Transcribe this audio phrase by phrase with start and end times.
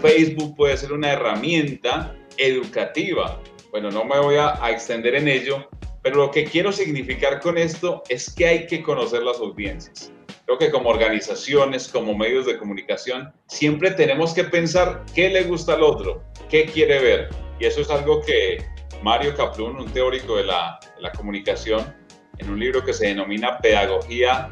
[0.00, 3.40] Facebook puede ser una herramienta educativa.
[3.70, 5.68] Bueno, no me voy a, extender en ello,
[6.02, 10.12] pero lo que quiero significar con esto es que hay que conocer las audiencias.
[10.46, 15.74] Creo que como organizaciones, como medios de comunicación, siempre tenemos que pensar qué le gusta
[15.74, 17.28] al otro, qué quiere ver.
[17.60, 18.64] Y eso es algo que
[19.02, 21.94] Mario Kaplun, un teórico de la, la comunicación,
[22.38, 24.50] en un libro que se denomina Pedagogía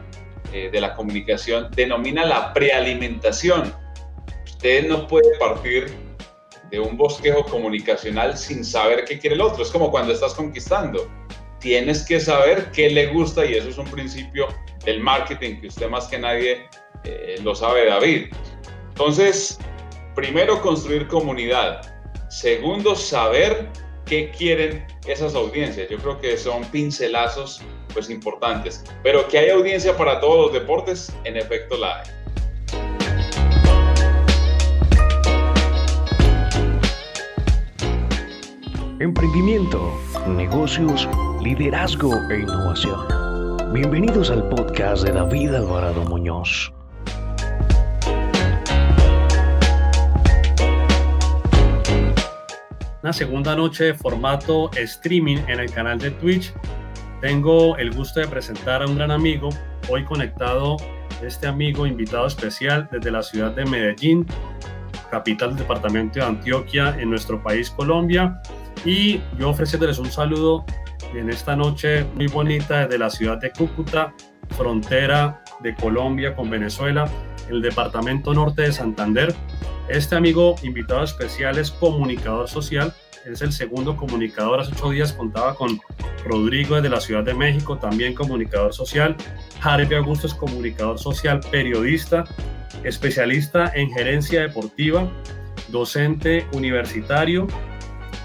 [0.53, 3.73] eh, de la Comunicación, denomina la prealimentación.
[4.57, 5.93] Usted no puede partir
[6.71, 9.63] de un bosquejo comunicacional sin saber qué quiere el otro.
[9.63, 11.11] Es como cuando estás conquistando.
[11.61, 14.49] Tienes que saber qué le gusta y eso es un principio
[14.83, 16.67] del marketing que usted más que nadie
[17.05, 18.29] eh, lo sabe, David.
[18.89, 19.59] Entonces,
[20.15, 21.83] primero construir comunidad.
[22.31, 23.69] Segundo, saber
[24.07, 25.91] qué quieren esas audiencias.
[25.91, 27.61] Yo creo que son pincelazos
[27.93, 28.83] pues importantes.
[29.03, 32.17] Pero que hay audiencia para todos los deportes, en efecto la hay.
[38.99, 39.93] Emprendimiento,
[40.27, 41.07] negocios,
[41.43, 42.99] liderazgo e innovación.
[43.75, 46.73] Bienvenidos al podcast de David Alvarado Muñoz.
[53.03, 56.55] Una segunda noche de formato streaming en el canal de Twitch.
[57.21, 59.51] Tengo el gusto de presentar a un gran amigo,
[59.91, 60.79] hoy conectado
[61.23, 64.27] este amigo invitado especial desde la ciudad de Medellín,
[65.11, 68.41] capital del departamento de Antioquia en nuestro país Colombia.
[68.85, 70.65] Y yo ofreciéndoles un saludo
[71.15, 74.15] en esta noche muy bonita desde la ciudad de Cúcuta,
[74.57, 77.09] frontera de Colombia con Venezuela,
[77.49, 79.35] el departamento norte de Santander.
[79.89, 82.93] Este amigo invitado especial es comunicador social,
[83.25, 84.61] es el segundo comunicador.
[84.61, 85.81] Hace ocho días contaba con
[86.25, 89.17] Rodrigo de la Ciudad de México, también comunicador social.
[89.61, 92.25] Harvey Augusto es comunicador social, periodista,
[92.85, 95.11] especialista en gerencia deportiva,
[95.69, 97.47] docente universitario.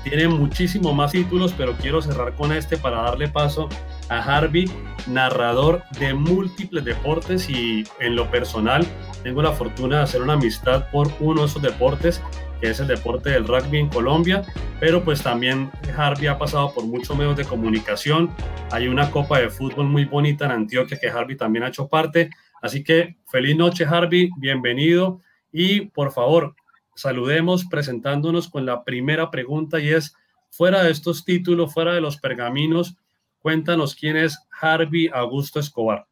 [0.03, 3.69] Tiene muchísimos más títulos, pero quiero cerrar con este para darle paso
[4.09, 4.65] a Harvey,
[5.07, 8.85] narrador de múltiples deportes y en lo personal
[9.23, 12.21] tengo la fortuna de hacer una amistad por uno de esos deportes,
[12.59, 14.43] que es el deporte del rugby en Colombia,
[14.79, 18.31] pero pues también Harvey ha pasado por muchos medios de comunicación.
[18.71, 22.31] Hay una copa de fútbol muy bonita en Antioquia que Harvey también ha hecho parte.
[22.61, 26.55] Así que feliz noche Harvey, bienvenido y por favor
[27.01, 30.15] saludemos presentándonos con la primera pregunta y es,
[30.49, 32.95] fuera de estos títulos, fuera de los pergaminos,
[33.39, 36.05] cuéntanos quién es Harvey Augusto Escobar.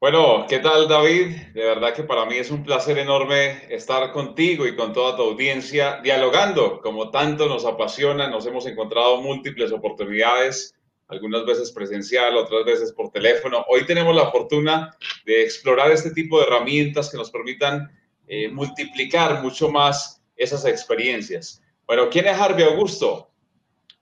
[0.00, 1.36] Bueno, ¿qué tal David?
[1.54, 5.22] De verdad que para mí es un placer enorme estar contigo y con toda tu
[5.22, 10.74] audiencia dialogando, como tanto nos apasiona, nos hemos encontrado múltiples oportunidades,
[11.06, 13.64] algunas veces presencial, otras veces por teléfono.
[13.68, 17.88] Hoy tenemos la fortuna de explorar este tipo de herramientas que nos permitan
[18.26, 21.62] eh, multiplicar mucho más esas experiencias.
[21.86, 23.30] Bueno, ¿quién es Harvey Augusto?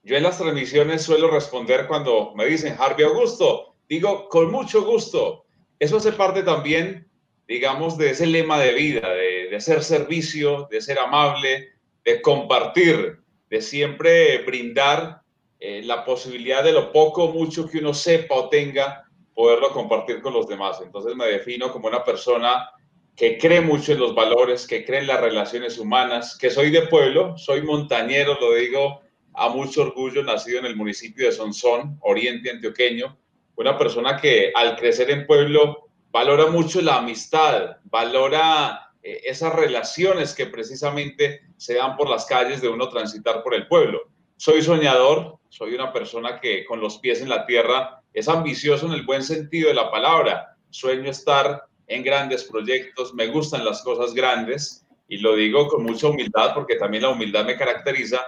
[0.03, 5.45] Yo en las transmisiones suelo responder cuando me dicen Harvey Augusto, digo con mucho gusto
[5.81, 7.07] eso hace parte también,
[7.47, 11.69] digamos, de ese lema de vida, de, de hacer servicio, de ser amable,
[12.05, 13.17] de compartir,
[13.49, 15.23] de siempre brindar
[15.59, 20.21] eh, la posibilidad de lo poco o mucho que uno sepa o tenga, poderlo compartir
[20.21, 20.79] con los demás.
[20.85, 22.69] Entonces me defino como una persona
[23.15, 26.83] que cree mucho en los valores, que cree en las relaciones humanas, que soy de
[26.83, 29.01] pueblo, soy montañero, lo digo
[29.33, 33.17] a mucho orgullo, nacido en el municipio de Sonsón, oriente antioqueño,
[33.55, 40.33] una persona que al crecer en pueblo valora mucho la amistad, valora eh, esas relaciones
[40.33, 44.01] que precisamente se dan por las calles de uno transitar por el pueblo.
[44.35, 48.93] Soy soñador, soy una persona que con los pies en la tierra es ambicioso en
[48.93, 50.57] el buen sentido de la palabra.
[50.69, 56.07] Sueño estar en grandes proyectos, me gustan las cosas grandes y lo digo con mucha
[56.07, 58.21] humildad porque también la humildad me caracteriza,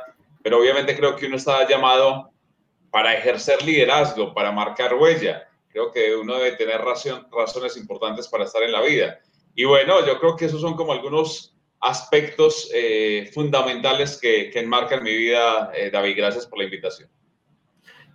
[0.44, 2.32] pero obviamente creo que uno está llamado
[2.92, 5.48] para ejercer liderazgo, para marcar huella.
[5.70, 9.20] Creo que uno debe tener razones importantes para estar en la vida.
[9.56, 15.04] Y bueno, yo creo que esos son como algunos aspectos eh, fundamentales que, que, enmarcan
[15.04, 16.18] mi vida, eh, David.
[16.18, 17.10] Gracias por la invitación.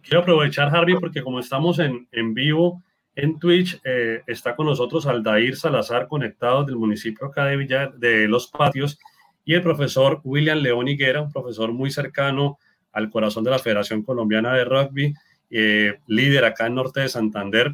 [0.02, 2.82] Quiero aprovechar, Harvey, porque como estamos en, en vivo
[3.18, 8.28] en Twitch, eh, está con nosotros Aldair Salazar, conectado del municipio acá de, Villa, de
[8.28, 8.96] Los Patios,
[9.44, 12.58] y el profesor William León Higuera, un profesor muy cercano
[12.92, 15.14] al corazón de la Federación Colombiana de Rugby,
[15.50, 17.72] eh, líder acá en Norte de Santander.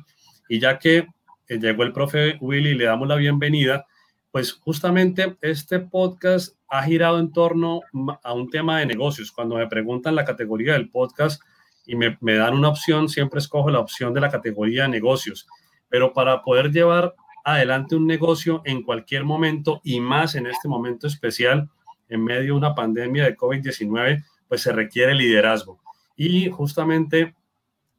[0.48, 1.08] Y ya que
[1.48, 3.84] eh, llegó el profe Willy le damos la bienvenida,
[4.30, 7.82] pues justamente este podcast ha girado en torno
[8.22, 9.30] a un tema de negocios.
[9.30, 11.42] Cuando me preguntan la categoría del podcast
[11.86, 15.46] y me, me dan una opción, siempre escojo la opción de la categoría de negocios.
[15.88, 17.14] Pero para poder llevar
[17.44, 21.68] adelante un negocio en cualquier momento y más en este momento especial,
[22.08, 25.80] en medio de una pandemia de COVID-19, pues se requiere liderazgo.
[26.16, 27.34] Y justamente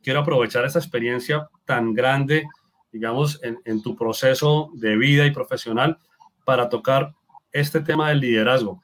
[0.01, 2.47] quiero aprovechar esta experiencia tan grande,
[2.91, 5.97] digamos, en, en tu proceso de vida y profesional
[6.43, 7.13] para tocar
[7.51, 8.81] este tema del liderazgo.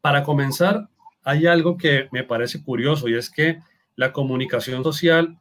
[0.00, 0.88] Para comenzar,
[1.22, 3.58] hay algo que me parece curioso y es que
[3.96, 5.38] la comunicación social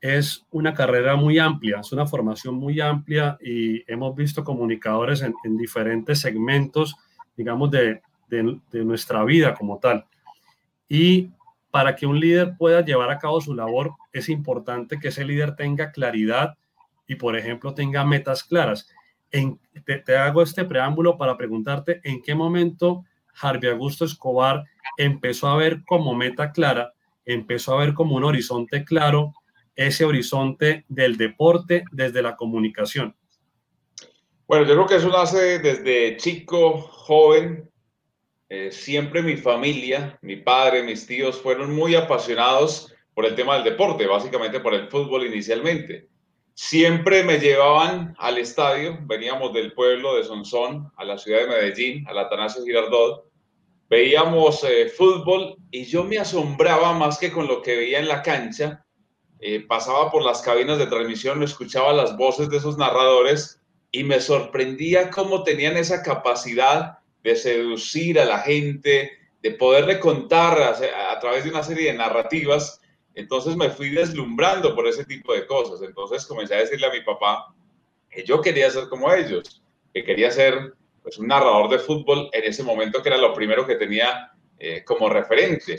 [0.00, 5.56] es una carrera muy amplia, es una formación muy amplia y hemos visto comunicadores en,
[5.56, 6.96] diferentes segmentos,
[7.36, 10.04] digamos, de, de, nuestra vida como tal.
[10.88, 11.30] Y
[11.70, 15.54] para que un líder pueda llevar a cabo su labor, es importante que ese líder
[15.54, 16.58] tenga claridad
[17.06, 18.88] y, por ejemplo, tenga metas claras.
[19.30, 23.04] En, te, te hago este preámbulo para preguntarte en qué momento
[23.40, 24.64] Harvey Augusto Escobar
[24.98, 26.92] empezó a ver como meta clara,
[27.24, 29.34] empezó a ver como un horizonte claro
[29.74, 33.16] ese horizonte del deporte desde la comunicación?
[34.46, 37.70] Bueno, yo creo que eso nace desde chico, joven.
[38.48, 43.64] Eh, siempre mi familia, mi padre, mis tíos fueron muy apasionados por el tema del
[43.64, 46.08] deporte, básicamente por el fútbol inicialmente.
[46.54, 52.06] Siempre me llevaban al estadio, veníamos del pueblo de Sonsón a la ciudad de Medellín,
[52.06, 53.31] al Atanasio Girardot,
[53.92, 58.22] veíamos eh, fútbol y yo me asombraba más que con lo que veía en la
[58.22, 58.86] cancha,
[59.38, 63.60] eh, pasaba por las cabinas de transmisión, escuchaba las voces de esos narradores
[63.90, 69.10] y me sorprendía cómo tenían esa capacidad de seducir a la gente,
[69.42, 72.80] de poderle contar a, través de una serie de narrativas.
[73.14, 75.82] Entonces me fui deslumbrando por ese tipo de cosas.
[75.82, 77.54] Entonces comencé a decirle a mi papá
[78.08, 79.62] que yo quería ser como ellos,
[79.92, 80.72] que quería ser
[81.02, 84.84] pues, un narrador de fútbol en ese momento, que era lo primero que tenía eh,
[84.84, 85.78] como referente.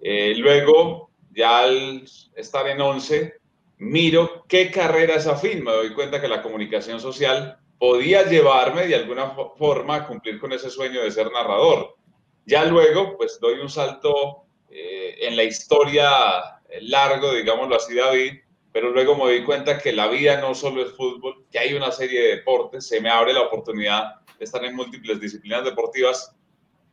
[0.00, 2.04] Eh, luego ya al
[2.34, 3.34] estar en 11,
[3.78, 5.62] miro qué carrera es afín.
[5.62, 10.52] Me doy cuenta que la comunicación social podía llevarme de alguna forma a cumplir con
[10.52, 11.96] ese sueño de ser narrador.
[12.46, 16.10] Ya luego, pues doy un salto eh, en la historia
[16.80, 18.40] largo, digámoslo así, David,
[18.72, 21.90] pero luego me doy cuenta que la vida no solo es fútbol, que hay una
[21.90, 26.34] serie de deportes, se me abre la oportunidad estar en múltiples disciplinas deportivas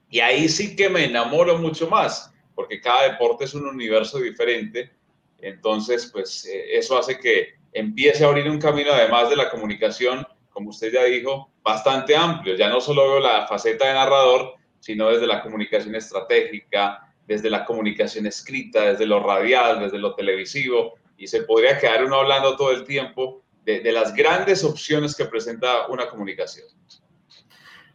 [0.10, 4.92] y ahí sí que me enamoro mucho más porque cada deporte es un universo diferente.
[5.40, 10.25] Entonces, pues eh, eso hace que empiece a abrir un camino, además de la comunicación,
[10.50, 12.56] como usted ya dijo, bastante amplio.
[12.56, 17.66] Ya no solo veo la faceta de narrador, sino desde la comunicación estratégica, desde la
[17.66, 22.72] comunicación escrita, desde lo radial, desde lo televisivo, y se podría quedar uno hablando todo
[22.72, 26.68] el tiempo de, de las grandes opciones que presenta una comunicación.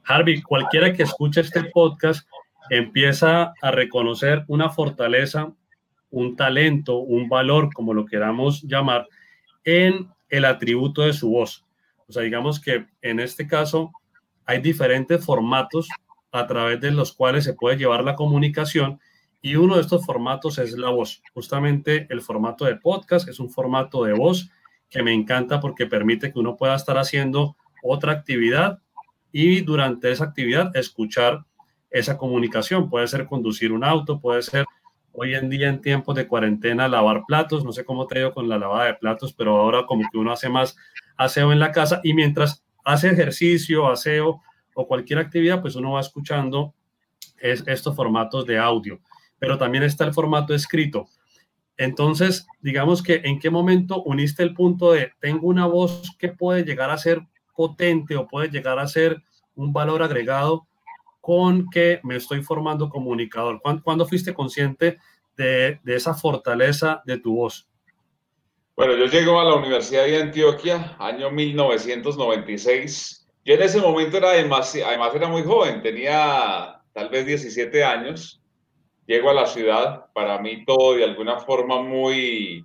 [0.09, 2.27] Harvey, cualquiera que escuche este podcast
[2.71, 5.53] empieza a reconocer una fortaleza,
[6.11, 9.07] un talento, un valor, como lo queramos llamar,
[9.65, 11.67] en el atributo de su voz.
[12.09, 13.93] O sea, digamos que en este caso
[14.47, 15.89] hay diferentes formatos
[16.33, 19.01] a través de los cuales se puede llevar la comunicación
[19.43, 21.23] y uno de estos formatos es la voz.
[21.35, 24.51] Justamente el formato de podcast es un formato de voz
[24.89, 28.81] que me encanta porque permite que uno pueda estar haciendo otra actividad
[29.33, 31.45] y durante esa actividad escuchar
[31.91, 32.89] esa comunicación.
[32.89, 34.67] Puede ser conducir un auto, puede ser
[35.13, 37.65] hoy en día en tiempos de cuarentena lavar platos.
[37.65, 40.33] No sé cómo te digo con la lavada de platos, pero ahora como que uno
[40.33, 40.77] hace más
[41.17, 44.41] aseo en la casa y mientras hace ejercicio, aseo
[44.75, 46.75] o cualquier actividad, pues uno va escuchando
[47.41, 49.01] estos formatos de audio.
[49.39, 51.09] Pero también está el formato escrito.
[51.77, 56.65] Entonces, digamos que en qué momento uniste el punto de tengo una voz que puede
[56.65, 57.23] llegar a ser
[57.59, 59.21] potente o puede llegar a ser
[59.57, 60.69] un valor agregado
[61.21, 63.61] con que me estoy formando comunicador?
[63.83, 64.99] ¿Cuándo, fuiste consciente
[65.37, 67.69] de, esa fortaleza de tu voz?
[68.77, 73.29] Bueno, yo llego a la Universidad de Antioquia, año 1996.
[73.45, 78.41] Yo en ese momento era demasiado, además era muy joven, tenía tal vez 17 años.
[79.05, 82.65] Llego a la ciudad, para mí todo de alguna forma muy,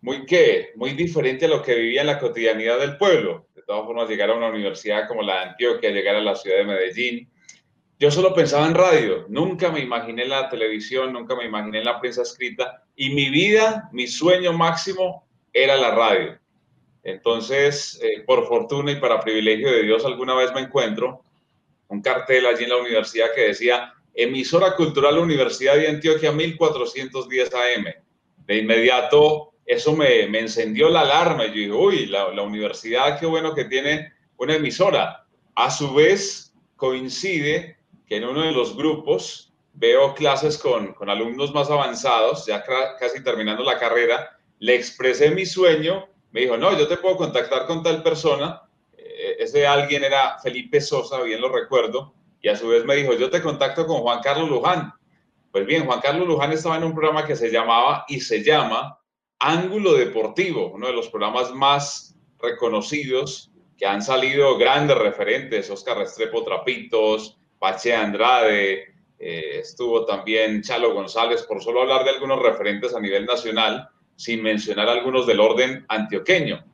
[0.00, 3.46] muy qué, muy diferente a lo que vivía en la cotidianidad del pueblo.
[3.54, 6.58] De todas formas, llegar a una universidad como la de Antioquia, llegar a la ciudad
[6.58, 7.28] de Medellín,
[8.00, 12.22] yo solo pensaba en radio, nunca me imaginé la televisión, nunca me imaginé la prensa
[12.22, 16.38] escrita y mi vida, mi sueño máximo era la radio.
[17.02, 21.24] Entonces, eh, por fortuna y para privilegio de Dios, alguna vez me encuentro
[21.88, 27.84] un cartel allí en la universidad que decía emisora cultural Universidad de Antioquia 1410 AM.
[28.46, 31.46] De inmediato, eso me, encendió la alarma.
[31.46, 35.26] Yo dije, uy, la, la universidad, qué bueno que tiene una emisora.
[35.54, 41.52] A su vez, coincide que en uno de los grupos veo clases con, con alumnos
[41.52, 42.64] más avanzados, ya
[42.98, 47.66] casi terminando la carrera, le expresé mi sueño, me dijo, no, yo te puedo contactar
[47.66, 48.62] con tal persona,
[48.96, 53.12] eh, ese alguien era Felipe Sosa, bien lo recuerdo, y a su vez me dijo,
[53.12, 54.94] yo te contacto con Juan Carlos Luján.
[55.52, 58.98] Pues bien, Juan Carlos Luján estaba en un programa que se llamaba y se llama
[59.40, 66.42] Ángulo Deportivo, uno de los programas más reconocidos que han salido grandes referentes, Oscar Restrepo
[66.42, 73.00] Trapitos, Pache Andrade, eh, estuvo también Chalo González, por solo hablar de algunos referentes a
[73.00, 76.64] nivel nacional, sin mencionar algunos del orden antioqueño.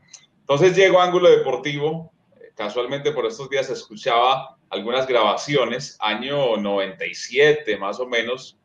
[0.40, 8.00] Entonces llegó Ángulo Deportivo, eh, casualmente por estos días escuchaba algunas grabaciones, año 97 más
[8.00, 8.58] o menos,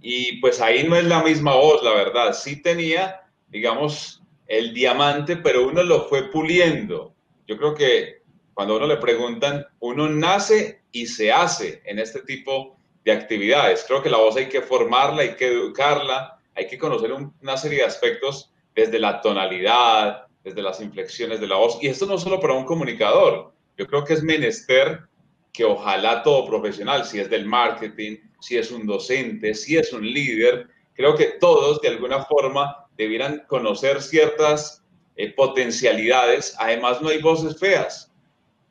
[0.00, 5.36] y pues ahí no es la misma voz, la verdad, sí tenía, digamos, el diamante,
[5.36, 7.14] pero uno lo fue puliendo.
[7.46, 8.22] Yo creo que
[8.54, 13.84] cuando uno le preguntan, uno nace y se hace en este tipo de actividades.
[13.86, 17.78] Creo que la voz hay que formarla, hay que educarla, hay que conocer una serie
[17.78, 21.78] de aspectos desde la tonalidad, desde las inflexiones de la voz.
[21.80, 23.52] Y esto no solo para un comunicador.
[23.76, 25.08] Yo creo que es menester
[25.52, 30.06] que ojalá todo profesional, si es del marketing, si es un docente, si es un
[30.06, 34.84] líder, creo que todos de alguna forma debieran conocer ciertas
[35.16, 36.54] eh, potencialidades.
[36.58, 38.12] Además, no hay voces feas.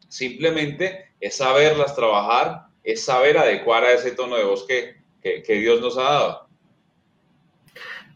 [0.07, 5.81] Simplemente es saberlas trabajar, es saber adecuar a ese tono de voz que, que, Dios
[5.81, 6.49] nos ha dado.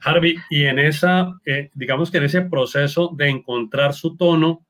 [0.01, 4.65] Harvey, y en esa, eh, digamos que en ese proceso de encontrar su tono,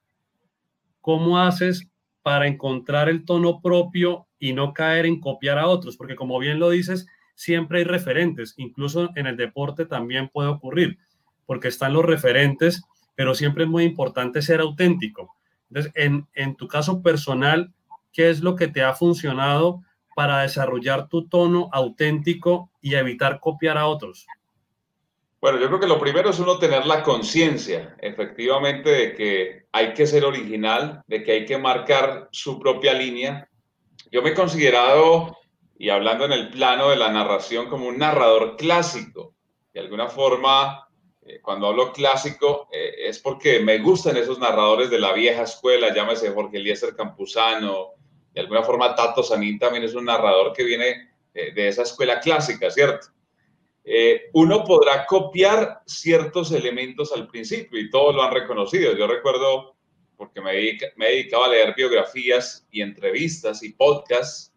[1.01, 1.89] ¿cómo haces
[2.23, 5.97] para encontrar el tono propio y no caer en copiar a otros?
[5.97, 10.97] Porque como bien lo dices, siempre hay referentes, incluso en el deporte también puede ocurrir,
[11.45, 12.83] porque están los referentes,
[13.15, 15.35] pero siempre es muy importante ser auténtico.
[15.69, 17.73] Entonces, en, en tu caso personal,
[18.11, 19.81] ¿qué es lo que te ha funcionado
[20.15, 24.25] para desarrollar tu tono auténtico y evitar copiar a otros?
[25.43, 29.93] Bueno, yo creo que lo primero es uno tener la conciencia, efectivamente, de que hay
[29.93, 33.49] que ser original, de que hay que marcar su propia línea.
[34.09, 35.37] Yo me he considerado,
[35.77, 39.35] y hablando en el plano de la narración, como un narrador clásico.
[39.73, 40.87] De alguna forma,
[41.23, 45.93] eh, cuando hablo clásico, eh, es porque me gustan esos narradores de la vieja escuela,
[45.93, 47.95] llámese Jorge Eliezer Campuzano,
[48.33, 52.71] de alguna forma Tato Sanín también es un narrador que viene de esa escuela clásica,
[52.71, 53.07] ¿cierto?
[53.85, 58.95] Eh, uno podrá copiar ciertos elementos al principio y todos lo han reconocido.
[58.95, 59.75] Yo recuerdo,
[60.15, 60.53] porque me,
[60.95, 64.53] me he dedicado a leer biografías y entrevistas y podcasts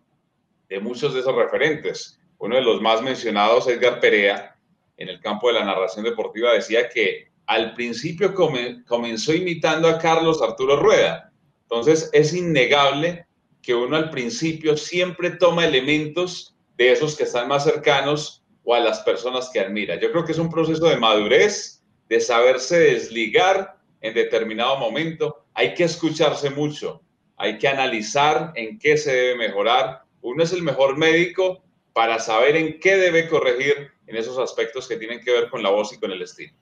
[0.69, 2.21] de muchos de esos referentes.
[2.39, 4.57] Uno de los más mencionados, Edgar Perea,
[4.97, 10.43] en el campo de la narración deportiva, decía que al principio comenzó imitando a Carlos
[10.43, 11.33] Arturo Rueda.
[11.63, 13.27] Entonces es innegable
[13.63, 18.81] que uno al principio siempre toma elementos de esos que están más cercanos o a
[18.81, 19.95] las personas que admira.
[19.95, 25.47] Yo creo que es un proceso de madurez, de saberse desligar en determinado momento.
[25.55, 27.01] Hay que escucharse mucho,
[27.37, 30.03] hay que analizar en qué se debe mejorar.
[30.21, 34.97] Uno es el mejor médico para saber en qué debe corregir en esos aspectos que
[34.97, 36.53] tienen que ver con la voz y con el estilo.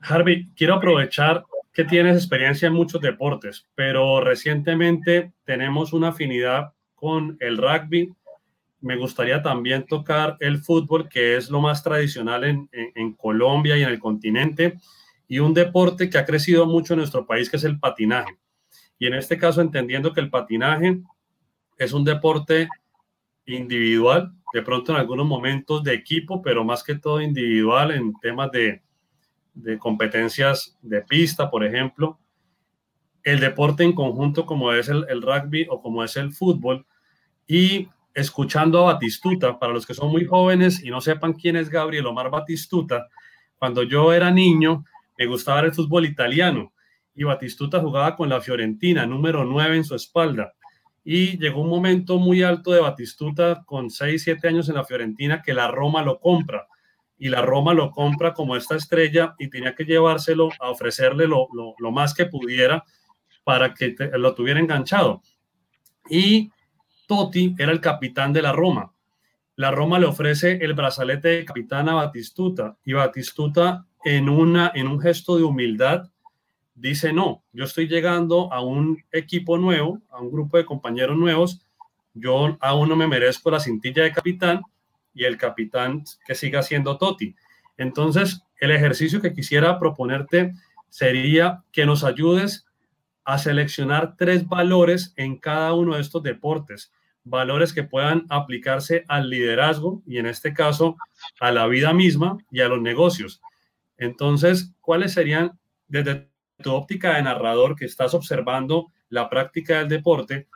[0.00, 7.36] Harvey, quiero aprovechar que tienes experiencia en muchos deportes, pero recientemente tenemos una afinidad con
[7.40, 8.10] el rugby
[8.80, 13.82] me gustaría también tocar el fútbol, que es lo más tradicional en, en, Colombia y
[13.82, 14.78] en el continente,
[15.26, 18.38] y un deporte que ha crecido mucho en nuestro país, que es el patinaje.
[18.98, 21.00] Y en este caso, entendiendo que el patinaje
[21.76, 22.68] es un deporte
[23.46, 28.50] individual, de pronto en algunos momentos de equipo, pero más que todo individual en temas
[28.52, 28.82] de,
[29.54, 32.18] de competencias de pista, por ejemplo.
[33.22, 36.86] El deporte en conjunto, como es el, el rugby o como es el fútbol,
[37.46, 41.70] y escuchando a Batistuta, para los que son muy jóvenes y no sepan quién es
[41.70, 43.08] Gabriel Omar Batistuta,
[43.56, 44.84] cuando yo era niño
[45.16, 46.72] me gustaba el fútbol italiano
[47.14, 50.54] y Batistuta jugaba con la Fiorentina, número 9 en su espalda.
[51.02, 55.42] Y llegó un momento muy alto de Batistuta con 6, 7 años en la Fiorentina
[55.42, 56.68] que la Roma lo compra.
[57.18, 61.48] Y la Roma lo compra como esta estrella y tenía que llevárselo a ofrecerle lo,
[61.52, 62.84] lo, más que pudiera
[63.42, 65.20] para que lo tuviera enganchado.
[66.08, 66.52] Y
[67.08, 68.92] Totti era el capitán de la Roma.
[69.56, 74.86] La Roma le ofrece el brazalete de capitán a Batistuta y Batistuta en, una, en
[74.86, 76.10] un gesto de humildad
[76.74, 81.62] dice, no, yo estoy llegando a un equipo nuevo, a un grupo de compañeros nuevos,
[82.12, 84.60] yo aún no me merezco la cintilla de capitán
[85.14, 87.34] y el capitán que siga siendo Totti.
[87.78, 90.52] Entonces, el ejercicio que quisiera proponerte
[90.90, 92.66] sería que nos ayudes
[93.24, 96.92] a seleccionar tres valores en cada uno de estos deportes
[97.28, 100.96] valores que puedan aplicarse al liderazgo y en este caso
[101.40, 103.40] a la vida misma y a los negocios.
[103.96, 106.28] Entonces, ¿cuáles serían desde
[106.62, 110.48] tu óptica de narrador que estás observando la práctica del deporte?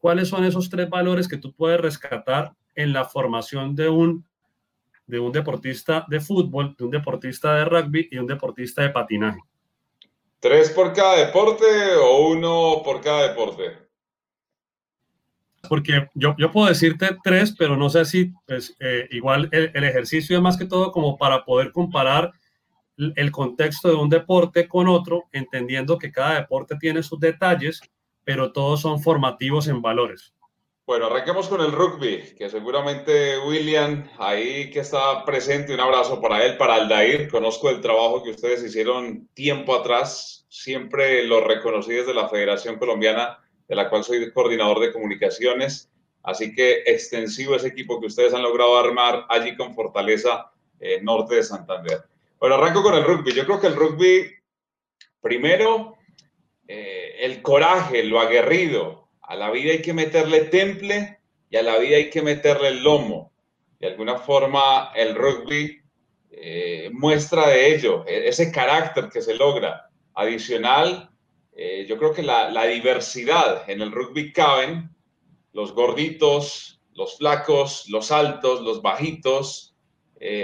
[0.00, 4.26] ¿cuáles son esos tres valores que tú puedes rescatar en la formación de un,
[5.06, 9.40] de un deportista de fútbol, de un deportista de rugby y un deportista de patinaje?
[10.40, 11.66] ¿Tres por cada deporte
[12.02, 13.76] o uno por cada deporte?
[15.68, 19.84] Porque yo, yo puedo decirte tres, pero no sé si, pues, eh, igual el, el,
[19.84, 22.32] ejercicio es más que todo como para poder comparar
[22.96, 27.80] el contexto de un deporte con otro, entendiendo que cada deporte tiene sus detalles,
[28.24, 30.34] pero todos son formativos en valores.
[30.90, 36.44] Bueno, arranquemos con el rugby, que seguramente William, ahí que está presente, un abrazo para
[36.44, 37.28] él, para Aldair.
[37.30, 43.38] Conozco el trabajo que ustedes hicieron tiempo atrás, siempre lo reconocí desde la Federación Colombiana,
[43.70, 45.88] de la cual soy coordinador de comunicaciones.
[46.24, 50.50] Así que extensivo ese equipo que ustedes han logrado armar allí con Fortaleza
[50.80, 52.02] eh, Norte de Santander.
[52.40, 53.32] Bueno, arranco con el rugby.
[53.32, 54.28] Yo creo que el rugby,
[55.20, 55.96] primero,
[56.66, 59.08] eh, el coraje, lo aguerrido.
[59.22, 62.82] A la vida hay que meterle temple y a la vida hay que meterle el
[62.82, 63.32] lomo.
[63.78, 65.80] De alguna forma, el rugby
[66.32, 69.88] eh, muestra de ello, e-, ese carácter que se logra.
[70.14, 71.09] Adicional,
[71.62, 74.88] eh, yo creo que la, la, diversidad en el rugby caben
[75.52, 79.74] los gorditos, los flacos, los altos, los bajitos.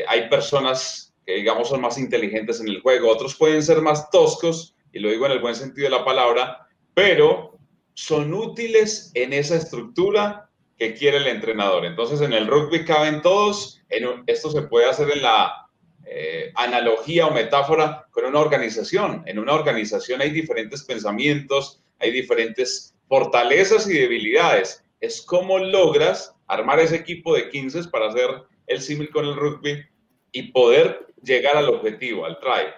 [0.08, 4.74] hay personas que digamos son más inteligentes en el juego, otros pueden ser más toscos,
[4.92, 7.58] y lo digo en el buen sentido de la palabra, pero
[7.94, 11.86] son útiles en esa estructura que quiere el entrenador.
[11.86, 15.65] Entonces en el rugby caben todos, en esto se puede hacer en la
[16.08, 19.24] eh, analogía o metáfora con una organización.
[19.26, 24.84] En una organización hay diferentes pensamientos, hay diferentes fortalezas y debilidades.
[25.00, 28.30] Es cómo logras armar ese equipo de 15 para hacer
[28.68, 29.84] el símil con el rugby
[30.30, 32.72] y poder llegar al objetivo, al try.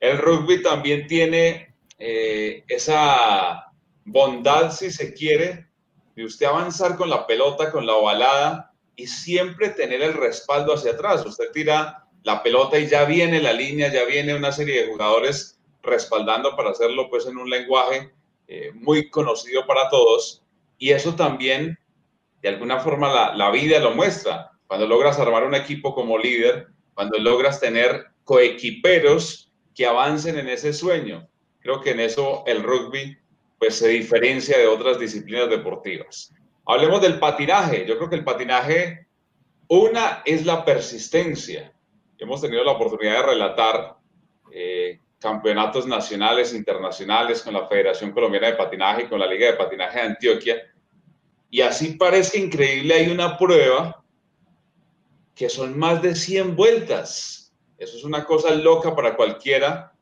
[0.00, 3.72] El rugby también tiene eh, esa
[4.04, 5.66] bondad, si se quiere,
[6.14, 10.92] de usted avanzar con la pelota, con la ovalada y siempre tener el respaldo hacia
[10.92, 11.24] atrás.
[11.24, 15.58] Usted tira la pelota y ya viene la línea, ya viene una serie de jugadores
[15.82, 18.12] respaldando para hacerlo pues en un lenguaje
[18.48, 20.42] eh, muy conocido para todos.
[20.78, 21.78] Y eso también,
[22.42, 24.50] de alguna forma, la, la vida lo muestra.
[24.66, 30.72] Cuando logras armar un equipo como líder, cuando logras tener coequiperos que avancen en ese
[30.72, 31.28] sueño.
[31.60, 33.16] Creo que en eso el rugby
[33.58, 36.32] pues se diferencia de otras disciplinas deportivas.
[36.66, 37.86] Hablemos del patinaje.
[37.86, 39.06] Yo creo que el patinaje,
[39.68, 41.72] una es la persistencia.
[42.18, 43.96] Hemos tenido la oportunidad de relatar
[44.52, 49.56] eh, campeonatos nacionales, internacionales con la Federación Colombiana de Patinaje y con la Liga de
[49.56, 50.56] Patinaje de Antioquia.
[51.50, 54.02] Y así parece increíble, hay una prueba
[55.34, 57.54] que son más de 100 vueltas.
[57.78, 59.92] Eso es una cosa loca para cualquiera.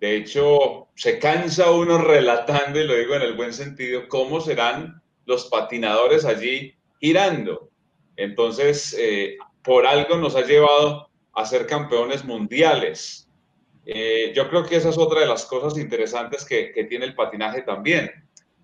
[0.00, 5.02] De hecho, se cansa uno relatando, y lo digo en el buen sentido, cómo serán
[5.26, 7.70] los patinadores allí girando.
[8.16, 13.28] Entonces, eh, por algo nos ha llevado a ser campeones mundiales.
[13.86, 17.14] Eh, yo creo que esa es otra de las cosas interesantes que, que tiene el
[17.14, 18.10] patinaje también.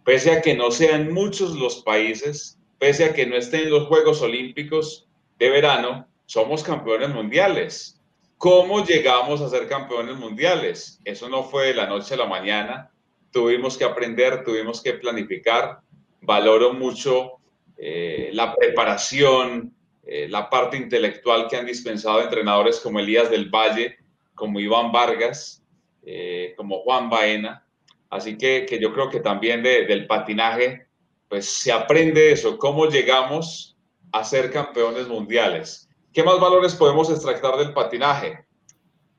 [0.05, 4.23] Pese a que no sean muchos los países, pese a que no estén los Juegos
[4.23, 8.01] Olímpicos de verano, somos campeones mundiales.
[8.39, 10.99] ¿Cómo llegamos a ser campeones mundiales?
[11.05, 12.91] Eso no fue de la noche a la mañana.
[13.31, 15.81] Tuvimos que aprender, tuvimos que planificar.
[16.23, 17.33] Valoro mucho
[17.77, 19.75] eh, la preparación,
[20.13, 23.97] eh, la parte intelectual que han dispensado entrenadores como Elías del Valle,
[24.35, 25.65] como Iván Vargas,
[26.05, 27.65] eh, como Juan Baena.
[28.09, 30.89] Así que, que yo creo que también del patinaje,
[31.29, 33.77] pues se aprende eso, cómo llegamos
[34.11, 35.89] a ser campeones mundiales.
[36.13, 38.45] ¿Qué más valores podemos extractar del patinaje?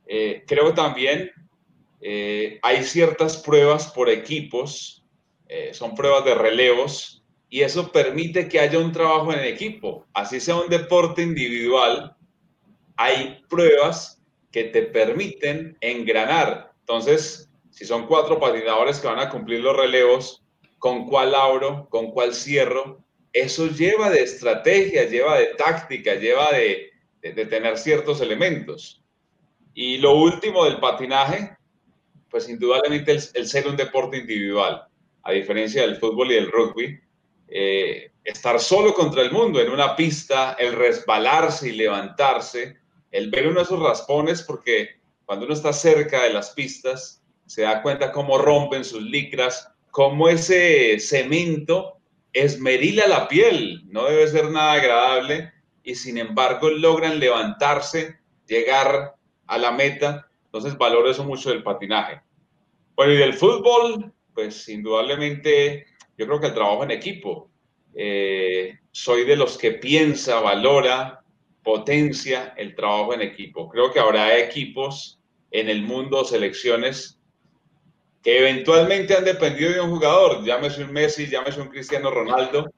[0.07, 1.31] Eh, creo también
[2.01, 5.05] eh, hay ciertas pruebas por equipos,
[5.73, 7.20] son pruebas de relevos,
[7.51, 10.07] y eso permite que haya un trabajo en equipo.
[10.15, 12.15] Así sea un deporte individual,
[12.95, 14.19] hay pruebas
[14.51, 16.73] que te permiten engranar.
[16.79, 20.43] Entonces, si son cuatro patinadores que van a cumplir los relevos,
[20.79, 21.87] ¿con cuál abro?
[21.91, 23.03] ¿Con cuál cierro?
[23.33, 26.89] eso lleva de estrategia, lleva de táctica, lleva de,
[27.21, 29.03] tener ciertos elementos.
[29.73, 31.55] Y lo último del patinaje,
[32.29, 34.83] pues indudablemente el, ser un deporte individual,
[35.23, 36.99] a diferencia del fútbol y del rugby,
[37.53, 42.77] eh, estar solo contra el mundo en una pista, el resbalarse y levantarse,
[43.11, 47.63] el ver uno de esos raspones, porque cuando uno está cerca de las pistas, se
[47.63, 51.97] da cuenta cómo rompen sus licras, cómo ese cemento
[52.31, 55.51] esmerila la piel, no debe ser nada agradable
[55.83, 59.15] y sin embargo logran levantarse, llegar
[59.47, 60.29] a la meta.
[60.45, 62.21] Entonces valoro eso mucho del patinaje.
[62.95, 65.85] Bueno, y del fútbol, pues indudablemente
[66.21, 67.49] yo creo que el trabajo en equipo.
[67.95, 71.23] eh, soy de los que piensa, valora,
[71.63, 73.67] potencia el trabajo en equipo.
[73.67, 77.19] Creo que habrá equipos en el mundo, selecciones,
[78.21, 82.71] que eventualmente han dependido de un jugador, llámese un Messi, llámese un Cristiano Ronaldo,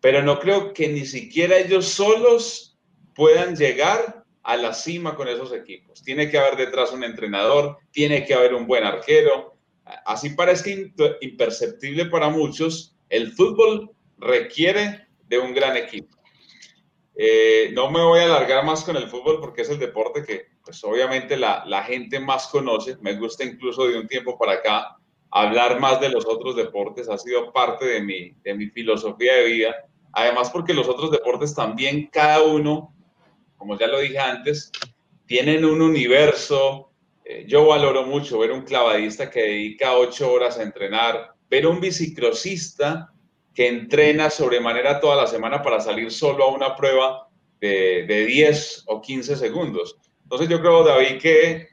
[0.00, 2.76] pero no creo que ni siquiera ellos solos
[3.14, 6.02] puedan llegar a la cima con esos equipos.
[6.02, 9.56] Tiene que haber detrás un entrenador, tiene que haber un buen arquero.
[10.04, 16.16] Así parece imperceptible para muchos, el fútbol requiere de un gran equipo.
[17.16, 20.46] Eh, no me voy a alargar más con el fútbol porque es el deporte que,
[20.64, 22.96] pues obviamente la, la, gente más conoce.
[23.02, 24.96] Me gusta incluso de un tiempo para acá
[25.30, 27.08] hablar más de los otros deportes.
[27.08, 29.76] Ha sido parte de mi, de mi filosofía de vida.
[30.12, 32.94] Además porque los otros deportes también, cada uno,
[33.56, 34.72] como ya lo dije antes,
[35.26, 36.89] tienen un universo.
[37.32, 41.80] Eh, yo valoro mucho ver un clavadista que dedica ocho horas a entrenar, ver un
[41.80, 43.12] bicicrosista
[43.54, 47.28] que entrena sobremanera toda la semana para salir solo a una prueba
[47.60, 49.96] de, de 10 o 15 segundos.
[50.24, 51.68] Entonces yo creo, David, que,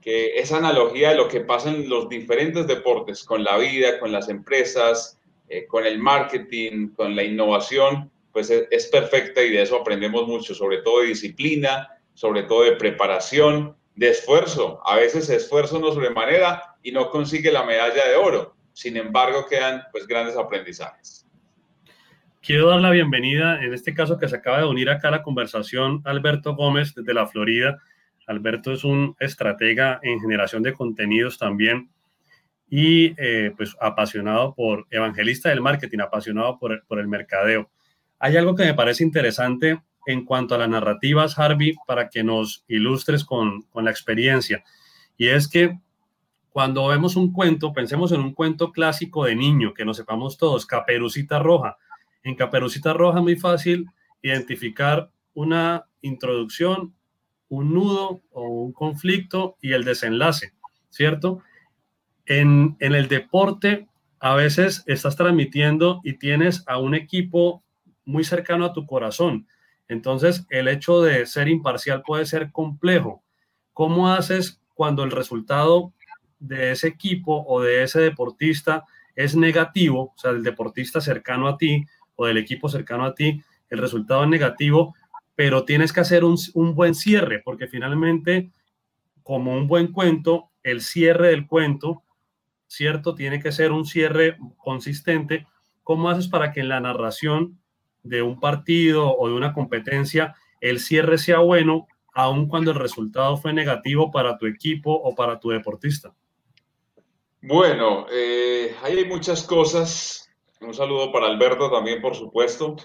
[0.00, 4.10] que esa analogía de lo que pasa en los diferentes deportes, con la vida, con
[4.10, 9.62] las empresas, eh, con el marketing, con la innovación, pues es, es, perfecta y de
[9.62, 14.80] eso aprendemos mucho, sobre todo de disciplina, sobre todo de preparación, de esfuerzo.
[14.84, 19.82] A veces esfuerzo no sobremanera y no consigue la medalla de oro sin embargo, quedan
[19.92, 21.26] pues grandes aprendizajes.
[22.40, 25.22] Quiero dar la bienvenida, en este caso que se acaba de unir acá a la
[25.22, 27.78] conversación, Alberto Gómez desde la Florida.
[28.26, 31.90] Alberto es un estratega en generación de contenidos también
[32.70, 37.70] y eh, pues apasionado por, evangelista del marketing, apasionado por, por el mercadeo.
[38.18, 42.64] Hay algo que me parece interesante en cuanto a las narrativas, Harvey, para que nos
[42.68, 44.64] ilustres con, con la experiencia.
[45.16, 45.78] Y es que
[46.50, 50.66] cuando vemos un cuento, pensemos en un cuento clásico de niño, que nos sepamos todos,
[50.66, 51.78] Caperucita Roja.
[52.22, 53.86] En Caperucita Roja es muy fácil
[54.20, 56.94] identificar una introducción,
[57.48, 60.52] un nudo o un conflicto y el desenlace,
[60.88, 61.40] ¿cierto?
[62.26, 67.62] En, en el deporte a veces estás transmitiendo y tienes a un equipo
[68.04, 69.46] muy cercano a tu corazón.
[69.90, 73.24] Entonces, el hecho de ser imparcial puede ser complejo.
[73.72, 75.92] ¿Cómo haces cuando el resultado
[76.38, 78.84] de ese equipo o de ese deportista
[79.16, 83.42] es negativo, o sea, el deportista cercano a ti o del equipo cercano a ti,
[83.68, 84.94] el resultado es negativo,
[85.34, 86.38] pero tienes que hacer un,
[86.76, 88.52] buen cierre, porque finalmente,
[89.24, 92.04] como un buen cuento, el cierre del cuento,
[92.68, 93.16] ¿cierto?
[93.16, 95.48] Tiene que ser un cierre consistente.
[95.82, 97.59] ¿Cómo haces para que en la narración
[98.02, 103.36] de un partido o de una competencia el cierre sea bueno, aun cuando el resultado
[103.36, 106.14] fue negativo para tu equipo o para tu deportista?
[107.42, 110.30] Bueno, eh, hay muchas cosas.
[110.60, 112.76] Un saludo para Alberto también, por supuesto.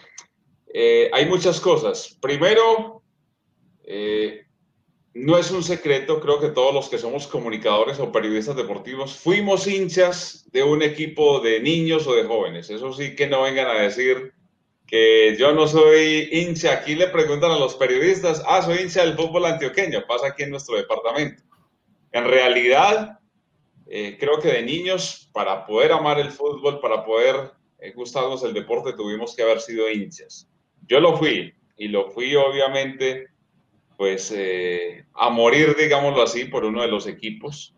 [0.73, 2.17] Eh, hay muchas cosas.
[2.21, 3.01] Primero,
[3.83, 4.45] eh,
[5.13, 9.67] no es un secreto, creo que todos los que somos comunicadores o periodistas deportivos fuimos
[9.67, 12.69] hinchas de un equipo de niños o de jóvenes.
[12.69, 14.33] Eso sí que no vengan a decir
[14.87, 16.73] que yo no soy hincha.
[16.73, 20.51] Aquí le preguntan a los periodistas, ah, soy hincha del fútbol antioqueño, pasa aquí en
[20.51, 21.43] nuestro departamento.
[22.11, 23.19] En realidad,
[23.87, 28.53] eh, creo que de niños, para poder amar el fútbol, para poder eh, gustarnos el
[28.53, 30.47] deporte, tuvimos que haber sido hinchas.
[30.87, 33.27] Yo lo fui, y lo fui obviamente,
[33.97, 37.75] pues, eh, a morir, digámoslo así, por uno de los equipos.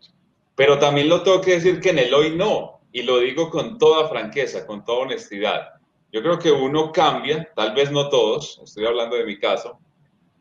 [0.54, 3.78] Pero también lo tengo que decir que en el hoy no, y lo digo con
[3.78, 5.77] toda franqueza, con toda honestidad.
[6.10, 9.78] Yo creo que uno cambia, tal vez no todos, estoy hablando de mi caso,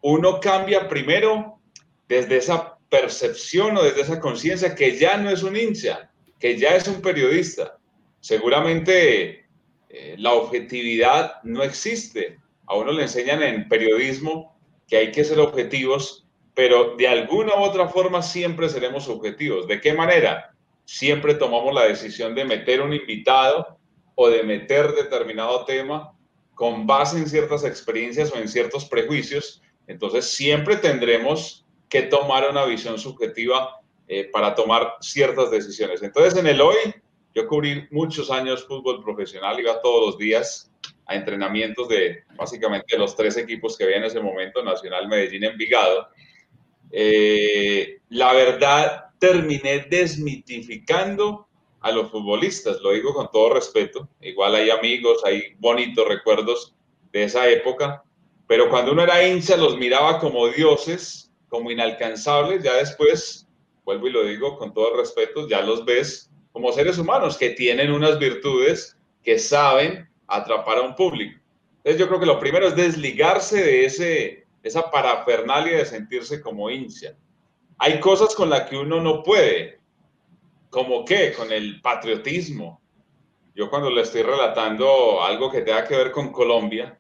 [0.01, 1.59] uno cambia primero
[2.07, 6.75] desde esa percepción o desde esa conciencia que ya no es un hincha, que ya
[6.75, 7.77] es un periodista.
[8.21, 9.45] Seguramente
[9.89, 12.39] eh, la objetividad no existe.
[12.65, 17.63] A uno le enseñan en periodismo que hay que ser objetivos, pero de alguna u
[17.63, 19.67] otra forma siempre seremos objetivos.
[19.67, 20.53] ¿De qué manera?
[20.85, 23.76] Siempre tomamos la decisión de meter un invitado
[24.19, 26.11] o de meter determinado tema
[26.55, 29.61] con base en ciertas experiencias o en ciertos prejuicios.
[29.85, 36.01] Entonces siempre tendremos que tomar una visión subjetiva eh, para tomar ciertas decisiones.
[36.01, 36.75] Entonces, en el hoy,
[37.35, 40.71] yo cubrí muchos años fútbol profesional, iba todos los días
[41.05, 46.07] a entrenamientos de básicamente los tres equipos que había en ese momento, Nacional, Medellín, Envigado.
[46.91, 51.46] Eh, la verdad, terminé desmitificando
[51.81, 54.07] a los futbolistas, lo digo con todo respeto.
[54.21, 56.75] Igual hay amigos, hay bonitos recuerdos
[57.11, 58.03] de esa época,
[58.47, 63.47] pero cuando uno era hincha los miraba como dioses como inalcanzables, ya después,
[63.85, 67.91] vuelvo y lo digo con todo respeto, ya los ves como seres humanos que tienen
[67.91, 71.39] unas virtudes, que saben atrapar a un público.
[71.77, 76.69] Entonces yo creo que lo primero es desligarse de ese, esa parafernalia de sentirse como
[76.69, 77.15] hincha.
[77.77, 79.76] Hay cosas con las que uno no puede,
[80.69, 82.81] como qué, con el patriotismo.
[83.55, 86.99] Yo cuando le estoy relatando algo que tenga que ver con Colombia,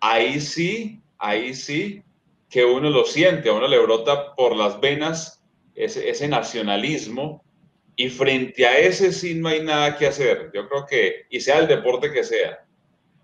[0.00, 2.02] ahí sí, ahí sí
[2.48, 7.44] que uno lo siente, a uno le brota por las venas ese, nacionalismo
[7.94, 10.50] y frente a ese sí no hay nada que hacer.
[10.54, 12.64] Yo creo que, y sea el deporte que sea,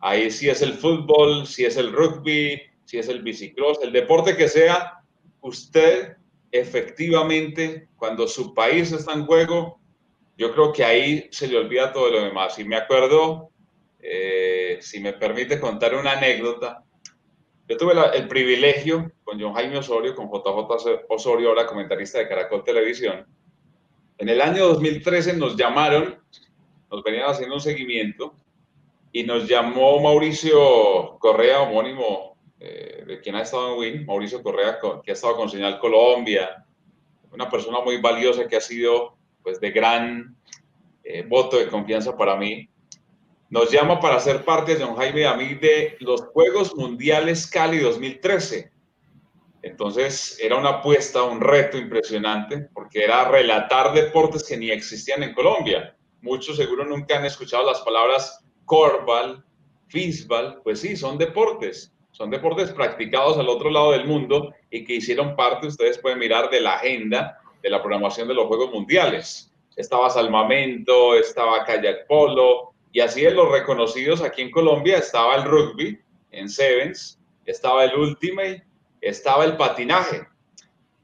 [0.00, 4.36] ahí sí es el fútbol, si es el rugby, si es el bicicross, el deporte
[4.36, 5.00] que sea,
[5.40, 6.16] usted
[6.52, 9.80] efectivamente, cuando su país está en juego,
[10.36, 12.58] yo creo que ahí se le olvida todo lo demás.
[12.58, 13.50] Y me acuerdo,
[14.00, 16.82] eh, si me permite contar una anécdota,
[17.66, 22.62] yo tuve el privilegio con John Jaime Osorio, con JJ Osorio, ahora comentarista de Caracol
[22.62, 23.26] Televisión.
[24.18, 26.22] En el año 2013 nos llamaron,
[26.90, 28.34] nos venían haciendo un seguimiento
[29.12, 34.78] y nos llamó Mauricio Correa, homónimo eh, de quien ha estado en Win, Mauricio Correa,
[35.02, 36.64] que ha estado con Señal Colombia,
[37.32, 40.36] una persona muy valiosa que ha sido pues de gran
[41.04, 42.68] eh, voto de confianza para mí
[43.50, 48.72] nos llama para ser parte Don Jaime a mí de los Juegos Mundiales Cali 2013.
[49.62, 55.34] Entonces era una apuesta, un reto impresionante, porque era relatar deportes que ni existían en
[55.34, 55.96] Colombia.
[56.20, 59.44] Muchos seguro nunca han escuchado las palabras corbal,
[59.86, 64.96] fisbal, pues sí, son deportes, son deportes practicados al otro lado del mundo y que
[64.96, 69.50] hicieron parte, ustedes pueden mirar, de la agenda de la programación de los Juegos Mundiales.
[69.74, 75.44] Estaba salmamento, estaba kayak polo, y así de los reconocidos aquí en Colombia estaba el
[75.44, 75.98] rugby
[76.30, 78.62] en Sevens, estaba el ultimate,
[79.00, 80.28] estaba el patinaje.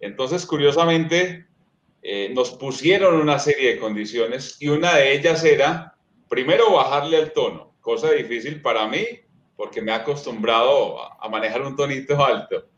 [0.01, 1.47] Entonces, curiosamente,
[2.03, 5.97] eh, nos pusieron una serie de condiciones y una de ellas era,
[6.29, 9.05] primero, bajarle el tono, cosa difícil para mí
[9.57, 12.69] porque me he acostumbrado a manejar un tonito alto.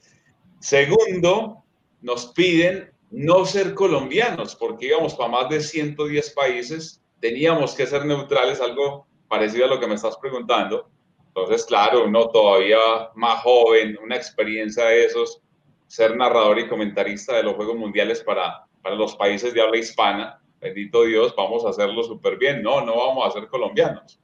[0.61, 1.65] Segundo,
[2.01, 8.05] nos piden no ser colombianos porque íbamos para más de 110 países teníamos que ser
[8.05, 10.91] neutrales, algo parecido a lo que me estás preguntando.
[11.29, 12.79] Entonces, claro, uno todavía
[13.15, 15.41] más joven, una experiencia de esos,
[15.87, 20.43] ser narrador y comentarista de los Juegos Mundiales para, para los países de habla hispana,
[20.59, 22.63] bendito Dios, vamos a hacerlo súper bien.
[22.63, 24.19] No, no vamos a ser colombianos.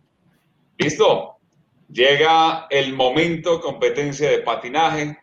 [0.77, 1.37] ¿Listo?
[1.91, 5.19] Llega el momento, competencia de patinaje,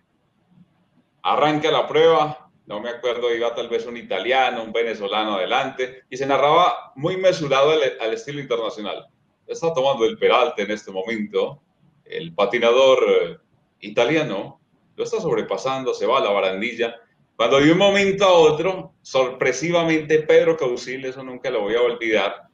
[1.23, 6.17] arranca la prueba, no me acuerdo, iba tal vez un italiano, un venezolano adelante, y
[6.17, 9.07] se narraba muy mesurado al, estilo internacional.
[9.45, 11.61] Está tomando el peralte en este momento,
[12.03, 13.37] el patinador eh,
[13.81, 14.59] italiano
[14.95, 16.95] lo está sobrepasando, se va a la barandilla.
[17.35, 22.47] Cuando de un momento a otro, sorpresivamente, Pedro Causil, eso nunca lo voy a olvidar,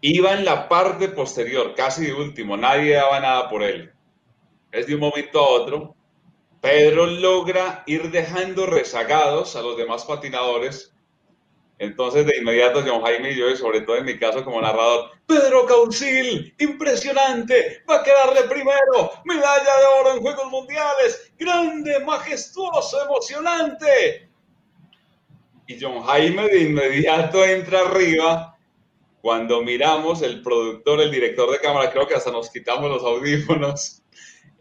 [0.00, 3.92] iba en la parte posterior, casi de último, nadie daba nada por él.
[4.70, 5.96] Es de un momento a otro,
[6.60, 10.94] Pedro logra ir dejando rezagados a los demás patinadores.
[11.78, 15.12] Entonces, de inmediato, John Jaime y yo, y sobre todo en mi caso como narrador,
[15.24, 23.02] Pedro Caucil, impresionante, va a quedarle primero, medalla de oro en Juegos Mundiales, grande, majestuoso,
[23.06, 24.28] emocionante.
[25.66, 28.58] Y John Jaime de inmediato entra arriba.
[29.22, 33.99] Cuando miramos, el productor, el director de cámara, creo que hasta nos quitamos los audífonos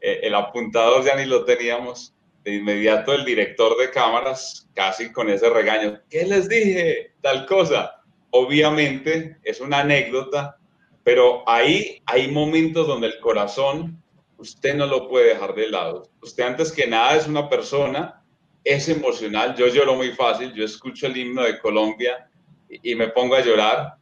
[0.02, 2.14] eh, el apuntador ya ni lo teníamos.
[2.44, 7.12] De inmediato el director de cámaras, casi con ese regaño, ¿qué les dije?
[7.22, 8.02] Tal cosa.
[8.32, 10.58] Obviamente es una anécdota,
[11.04, 14.02] pero ahí hay momentos donde el corazón
[14.40, 16.10] usted no lo puede dejar de lado.
[16.22, 18.24] Usted antes que nada es una persona,
[18.64, 19.56] es emocional.
[19.56, 22.30] Yo lloro muy fácil, yo escucho el himno de Colombia
[22.70, 23.96] y, me pongo a llorar.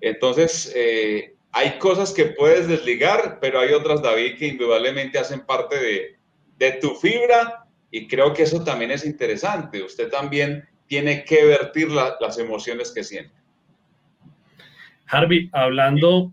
[0.00, 6.16] Entonces, eh, hay cosas que puedes desligar, pero hay otras, David, que indudablemente hacen parte
[6.58, 9.82] de, tu fibra y creo que eso también es interesante.
[9.82, 13.32] Usted también tiene que vertir las emociones que siente.
[15.06, 16.32] Harvey, hablando,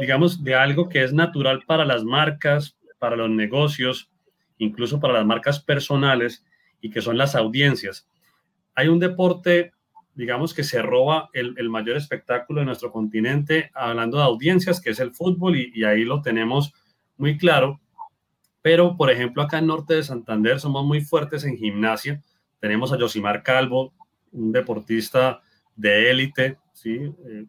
[0.00, 4.10] digamos, de algo que es natural para las marcas, para los negocios,
[4.58, 6.44] incluso para las marcas personales
[6.80, 8.08] y que son las audiencias.
[8.74, 9.72] Hay un deporte
[10.16, 14.98] digamos que se roba el, mayor espectáculo de nuestro continente, hablando de audiencias, que es
[14.98, 16.72] el fútbol, y, ahí lo tenemos
[17.18, 17.80] muy claro.
[18.62, 22.22] Pero, por ejemplo, acá en Norte de Santander somos muy fuertes en gimnasia.
[22.58, 23.92] Tenemos a Josimar Calvo,
[24.32, 25.42] un deportista
[25.76, 26.94] de élite, ¿sí?
[27.28, 27.44] Eh,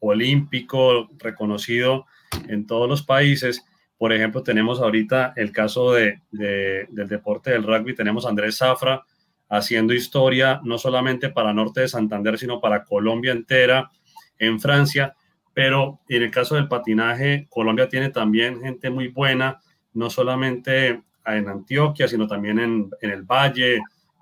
[0.00, 2.06] olímpico, reconocido
[2.48, 3.62] en todos los países.
[3.98, 9.04] Por ejemplo, tenemos ahorita el caso de, del deporte del rugby, tenemos a Andrés Zafra,
[9.50, 13.90] haciendo historia no solamente para Norte de Santander, sino para Colombia entera,
[14.38, 15.14] en Francia.
[15.52, 19.60] pero en el caso del patinaje, Colombia tiene también gente muy buena,
[19.92, 23.80] no solamente en Antioquia, sino también en, el Valle,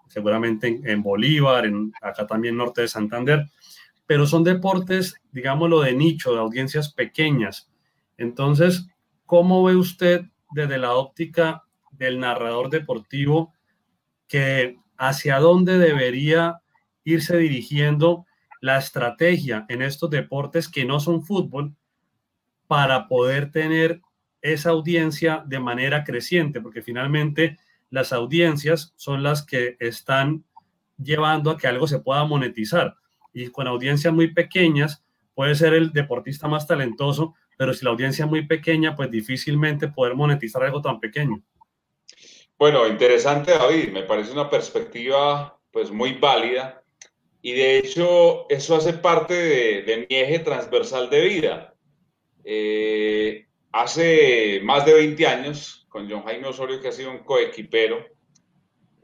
[0.08, 3.46] seguramente en, Bolívar, en, acá también norte de Santander,
[4.06, 7.70] pero son deportes, digámoslo, de nicho, de audiencias pequeñas.
[8.16, 8.88] Entonces,
[9.26, 11.62] ¿cómo ve usted desde la óptica
[11.92, 13.52] del narrador deportivo
[14.26, 16.60] que hacia dónde debería
[17.04, 18.26] irse dirigiendo
[18.60, 21.74] la estrategia en estos deportes que no son fútbol
[22.66, 24.02] para poder tener
[24.42, 27.58] esa audiencia de manera creciente, porque finalmente
[27.90, 30.44] las audiencias son las que están
[31.02, 32.96] llevando a que algo se pueda monetizar.
[33.32, 35.02] Y con audiencias muy pequeñas
[35.34, 39.88] puede ser el deportista más talentoso, pero si la audiencia es muy pequeña, pues difícilmente
[39.88, 41.42] poder monetizar algo tan pequeño.
[42.58, 46.82] Bueno, interesante David, me parece una perspectiva pues muy válida
[47.40, 49.34] y de hecho eso hace parte
[49.82, 51.74] de, mi eje transversal de vida.
[52.42, 58.04] Eh, hace más de 20 años, con John Jaime Osorio, que ha sido un coequipero,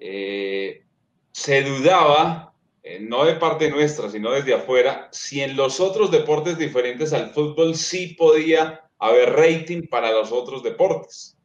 [0.01, 0.83] eh,
[1.31, 6.59] se dudaba, eh, no de parte nuestra, sino desde afuera, si en los otros deportes
[6.59, 11.39] diferentes al fútbol sí podía haber rating para los otros deportes.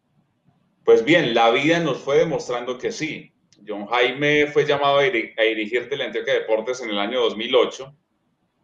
[0.89, 3.31] Pues bien, la vida nos fue demostrando que sí.
[3.67, 7.95] John Jaime fue llamado a, dirigir Teleantioquia Deportes en el año 2008.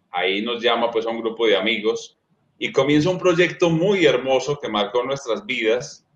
[0.10, 2.18] Ahí nos llama pues a un grupo de amigos
[2.58, 6.08] y comienza un proyecto muy hermoso que marcó nuestras vidas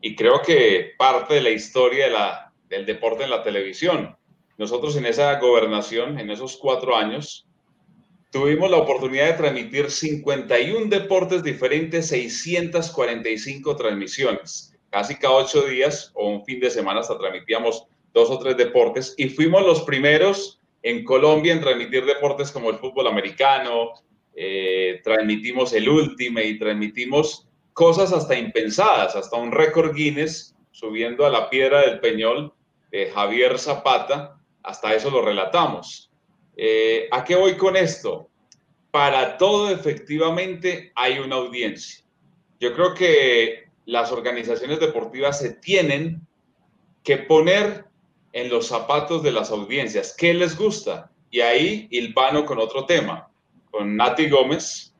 [0.00, 4.16] y creo que parte de la historia de del deporte en la televisión.
[4.58, 7.48] Nosotros en esa gobernación, en esos cuatro años,
[8.30, 14.77] tuvimos la oportunidad de transmitir 51 deportes diferentes, 645 transmisiones.
[14.90, 19.14] Casi cada ocho días o un fin de semana hasta transmitíamos dos o tres deportes
[19.18, 23.92] y fuimos los primeros en Colombia en transmitir deportes como el fútbol americano,
[24.34, 31.30] eh, transmitimos el último y transmitimos cosas hasta impensadas, hasta un récord Guinness subiendo a
[31.30, 32.52] la piedra del Peñol
[32.90, 36.10] de Javier Zapata, hasta eso lo relatamos.
[36.56, 38.28] Eh, ¿A qué voy con esto?
[38.90, 42.04] Para todo efectivamente hay una audiencia.
[42.60, 46.20] Yo creo que las organizaciones deportivas se tienen
[47.02, 47.86] que poner
[48.34, 50.14] en los zapatos de las audiencias.
[50.14, 51.10] ¿Qué les gusta?
[51.30, 53.30] Y ahí hilvano con otro tema
[53.70, 54.94] con Nati Gómez,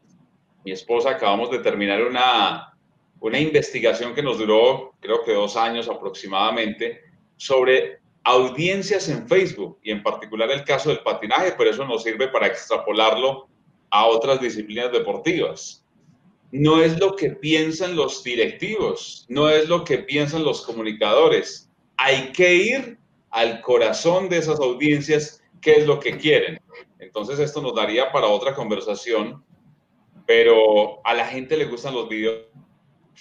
[0.64, 2.74] mi esposa, acabamos de terminar una,
[3.20, 7.02] una investigación que nos duró creo que dos años aproximadamente
[7.36, 12.28] sobre audiencias en Facebook y en particular el caso del patinaje, pero eso nos sirve
[12.28, 13.48] para extrapolarlo
[13.90, 15.84] a otras disciplinas deportivas.
[16.50, 21.70] No es lo que piensan los directivos, no es lo que piensan los comunicadores.
[21.96, 22.98] Hay que ir
[23.30, 26.60] al corazón de esas audiencias, qué es lo que quieren.
[26.98, 29.44] Entonces esto nos daría para otra conversación,
[30.26, 32.46] pero a la gente le gustan los videos.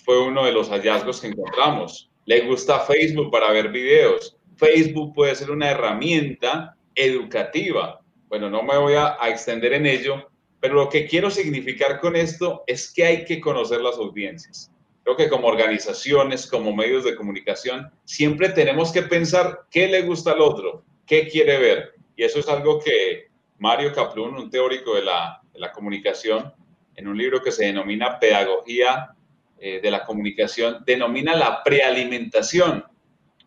[0.05, 2.09] Fue uno de los hallazgos que encontramos.
[2.25, 4.37] Le gusta Facebook para ver videos.
[4.55, 8.01] Facebook puede ser una herramienta educativa.
[8.27, 10.29] Bueno, no me voy a, extender en ello,
[10.60, 14.72] pero lo que quiero significar con esto es que hay que conocer las audiencias.
[15.04, 20.32] Creo que como organizaciones, como medios de comunicación, siempre tenemos que pensar qué le gusta
[20.32, 21.93] al otro, qué quiere ver.
[22.15, 23.28] Y eso es algo que
[23.60, 25.41] Mario Kaplun, un teórico de la,
[25.74, 26.54] comunicación,
[26.96, 29.15] en un libro que se denomina Pedagogía
[29.60, 32.84] eh, de la Comunicación, denomina la prealimentación.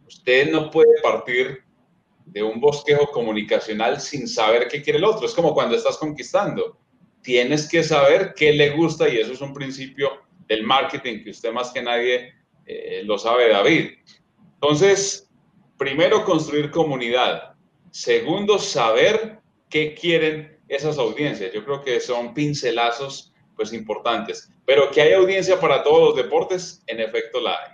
[0.06, 1.64] Usted no puede partir
[2.24, 5.26] de un bosquejo comunicacional sin saber qué quiere el otro.
[5.26, 6.78] Es como cuando estás conquistando.
[7.22, 11.52] Tienes que saber qué le gusta y eso es un principio del marketing que usted
[11.52, 12.32] más que nadie
[12.66, 13.90] eh, lo sabe, David.
[14.54, 15.28] Entonces,
[15.78, 17.54] primero, construir comunidad.
[17.90, 21.52] Segundo, saber qué quieren esas audiencias.
[21.52, 26.82] Yo creo que son pincelazos pues importantes, pero que hay audiencia para todos los deportes,
[26.86, 27.72] en efecto la hay.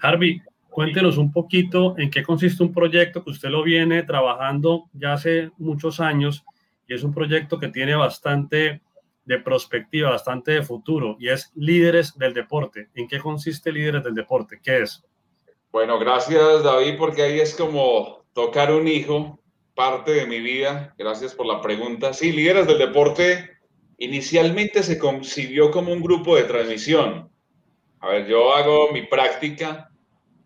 [0.00, 5.14] Harvey, cuéntenos un poquito en qué consiste un proyecto que usted lo viene trabajando ya
[5.14, 6.44] hace muchos años
[6.94, 8.80] es un proyecto que tiene bastante
[9.24, 12.88] de perspectiva, bastante de futuro y es Líderes del Deporte.
[12.94, 14.60] ¿En qué consiste Líderes del Deporte?
[14.62, 15.04] ¿Qué es?
[15.70, 19.40] Bueno, gracias David, porque ahí es como tocar un hijo
[19.74, 20.94] parte de mi vida.
[20.98, 22.12] Gracias por la pregunta.
[22.12, 23.58] Sí, Líderes del Deporte
[23.98, 27.30] inicialmente se concibió como un grupo de transmisión.
[28.00, 29.88] A ver, yo hago mi práctica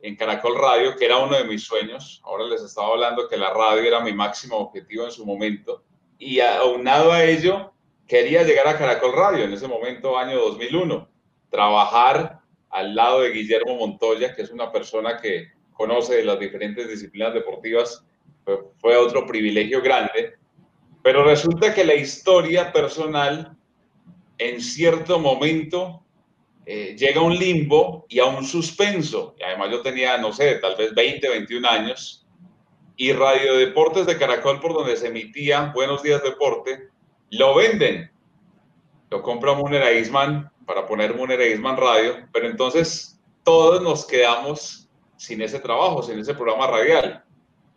[0.03, 2.21] en Caracol Radio, que era uno de mis sueños.
[2.25, 5.85] Ahora les estaba hablando que la radio era mi máximo objetivo en su momento.
[6.19, 7.73] Y aunado a ello,
[8.07, 11.09] quería llegar a Caracol Radio en ese momento, año 2001.
[11.51, 12.41] Trabajar
[12.71, 17.35] al lado de Guillermo Montoya, que es una persona que conoce de las diferentes disciplinas
[17.35, 18.05] deportivas
[18.79, 20.35] fue otro privilegio grande,
[21.03, 23.57] pero resulta que la historia personal
[24.39, 26.03] en cierto momento
[26.65, 29.35] eh, llega a un limbo y a un suspenso.
[29.39, 32.26] Y además yo tenía, no sé, tal vez 20, 21 años.
[32.97, 36.89] Y Radio Deportes de Caracol, por donde se emitía Buenos Días Deporte,
[37.31, 38.11] lo venden.
[39.11, 42.27] Lo compra Munera Isman para poner Munera Isman Radio.
[42.33, 47.25] Pero entonces todos nos quedamos sin ese trabajo, sin ese programa radial.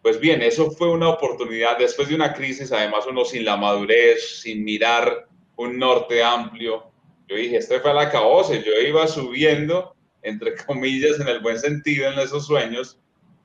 [0.02, 4.42] Pues bien, eso fue una oportunidad después de una crisis, además uno sin la madurez,
[4.42, 6.92] sin mirar un norte amplio.
[7.28, 12.10] Yo dije, este fue la acabose, yo iba subiendo, entre comillas, en el buen sentido
[12.10, 12.99] en esos sueños,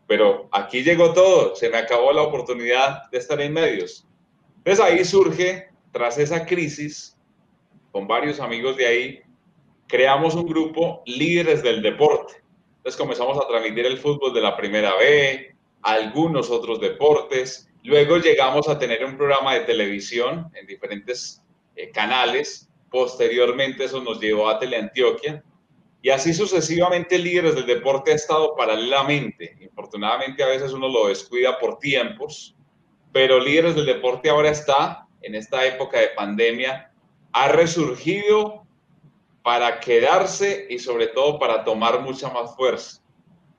[0.06, 4.06] pero aquí llegó todo, se me acabó la oportunidad de estar en medios.
[4.58, 7.16] Entonces ahí surge, tras esa crisis,
[7.92, 9.22] con varios amigos de ahí,
[9.86, 12.42] creamos un grupo líderes del deporte.
[12.78, 17.68] Entonces comenzamos a transmitir el fútbol de la primera B, algunos otros deportes.
[17.82, 21.42] Luego llegamos a tener un programa de televisión en diferentes
[21.76, 22.68] eh, canales.
[22.90, 25.42] Posteriormente eso nos llevó a Teleantioquia.
[26.04, 29.56] Y así sucesivamente líderes del deporte ha estado paralelamente.
[29.62, 32.54] Infortunadamente a veces uno lo descuida por tiempos,
[33.10, 36.92] pero líderes del deporte ahora está, en esta época de pandemia,
[37.32, 38.66] ha resurgido
[39.42, 43.00] para quedarse y sobre todo para tomar mucha más fuerza.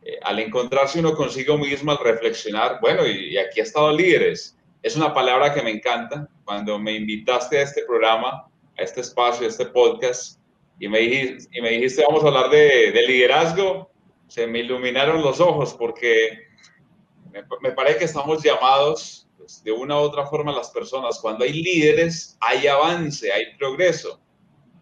[0.03, 4.55] Eh, al encontrarse uno consigo mismo, al reflexionar, bueno, y, y, aquí ha estado líderes.
[4.83, 6.29] Es una palabra que me encanta.
[6.43, 10.39] Cuando me invitaste a este programa, a este espacio, a este podcast,
[10.79, 13.91] y me dijiste, y me dijiste vamos a hablar de, de liderazgo,
[14.27, 16.39] se me iluminaron los ojos porque
[17.31, 21.19] me, me parece que estamos llamados pues, de una u otra forma las personas.
[21.19, 24.19] Cuando hay líderes, hay avance, hay progreso.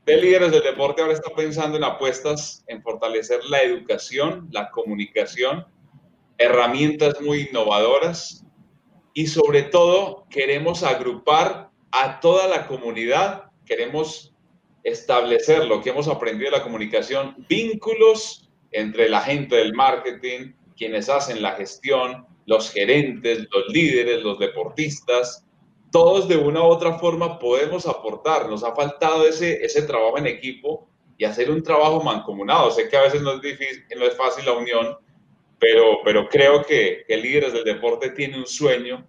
[0.05, 5.65] De líderes del deporte ahora está pensando en apuestas en fortalecer la educación, la comunicación,
[6.37, 8.45] herramientas muy innovadoras
[9.13, 14.32] y sobre todo queremos agrupar a toda la comunidad, queremos
[14.83, 21.09] establecer lo que hemos aprendido de la comunicación, vínculos entre la gente del marketing, quienes
[21.09, 25.45] hacen la gestión, los gerentes, los líderes, los deportistas,
[25.91, 28.49] todos de una u otra forma podemos aportar.
[28.49, 32.71] Nos ha faltado ese, ese trabajo en equipo y hacer un trabajo mancomunado.
[32.71, 34.97] Sé que a veces no es, difícil, no es fácil la unión,
[35.59, 39.07] pero, pero creo que, que líderes del deporte tienen un sueño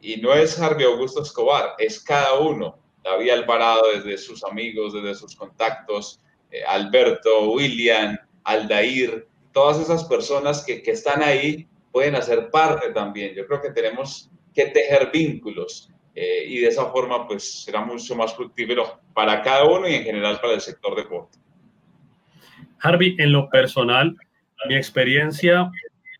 [0.00, 2.78] y no es Harvey Augusto Escobar, es cada uno.
[3.04, 10.64] David Alvarado desde sus amigos, desde sus contactos, eh, Alberto, William, Aldair, todas esas personas
[10.64, 13.34] que, que están ahí pueden hacer parte también.
[13.34, 18.14] Yo creo que tenemos que tejer vínculos eh, y de esa forma pues será mucho
[18.14, 21.38] más fructífero para cada uno y en general para el sector deporte.
[22.80, 24.16] Harvey, en lo personal,
[24.68, 25.70] mi experiencia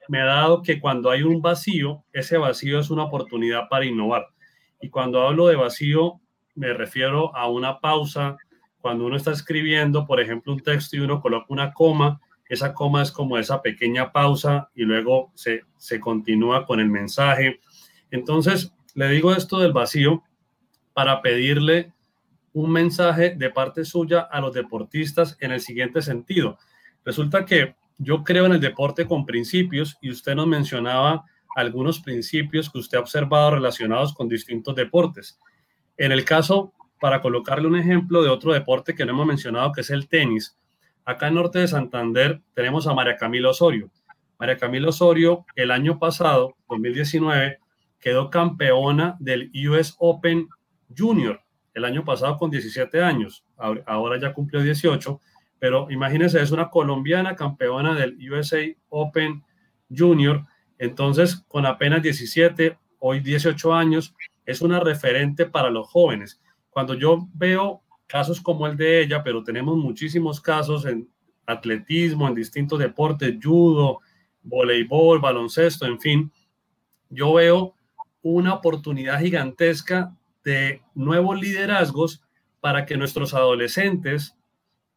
[0.09, 4.27] me ha dado que cuando hay un vacío, ese vacío es una oportunidad para innovar.
[4.81, 6.21] Y cuando hablo de vacío,
[6.55, 8.37] me refiero a una pausa.
[8.81, 13.03] Cuando uno está escribiendo, por ejemplo, un texto y uno coloca una coma, esa coma
[13.03, 17.61] es como esa pequeña pausa y luego se, se continúa con el mensaje.
[18.11, 20.23] Entonces, le digo esto del vacío
[20.93, 21.93] para pedirle
[22.53, 26.59] un mensaje de parte suya a los deportistas en el siguiente sentido.
[27.05, 31.25] Resulta que yo creo en el deporte con principios y usted nos mencionaba
[31.57, 35.39] algunos principios que usted ha observado relacionados con distintos deportes.
[35.97, 39.83] En el caso, para colocarle un ejemplo de otro deporte que no hemos mencionado, que
[39.83, 40.57] es el tenis,
[41.05, 43.91] acá en Norte de Santander tenemos a María Camila Osorio.
[44.39, 47.59] María Camila Osorio, el año pasado, 2019,
[48.01, 50.49] quedó campeona del US Open
[50.97, 55.21] Junior el año pasado con 17 años, ahora ya cumplió 18,
[55.59, 59.43] pero imagínense, es una colombiana campeona del USA Open
[59.91, 60.43] Junior,
[60.79, 64.15] entonces con apenas 17, hoy 18 años,
[64.47, 66.41] es una referente para los jóvenes.
[66.71, 71.09] Cuando yo veo casos como el de ella, pero tenemos muchísimos casos en
[71.47, 74.01] atletismo, en distintos deportes, judo,
[74.43, 76.33] voleibol, baloncesto, en fin,
[77.09, 77.75] yo veo
[78.23, 82.23] una oportunidad gigantesca de nuevos liderazgos
[82.61, 84.37] para que nuestros adolescentes,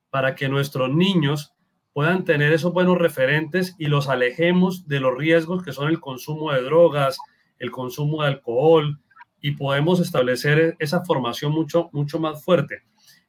[0.10, 1.54] para que nuestros niños
[1.94, 6.52] puedan tener esos buenos referentes y los alejemos de los riesgos que son el consumo
[6.52, 7.18] de drogas,
[7.60, 9.00] el consumo de alcohol
[9.42, 12.84] y podemos establecer esa formación mucho, mucho más fuerte.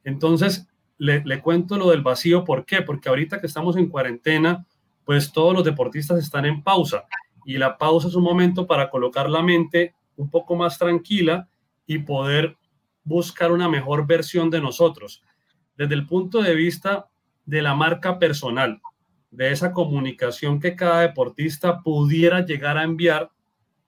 [0.04, 2.82] Entonces, le, le cuento lo del vacío, ¿por qué?
[2.82, 4.66] Porque ahorita que estamos en cuarentena,
[5.04, 7.04] pues todos los deportistas están en pausa
[7.44, 11.48] y la pausa es un momento para colocar la mente un poco más tranquila
[11.86, 12.56] y poder
[13.04, 15.22] buscar una mejor versión de nosotros
[15.78, 17.08] desde el punto de vista
[17.46, 18.82] de la marca personal,
[19.30, 23.30] de esa comunicación que cada deportista pudiera llegar a enviar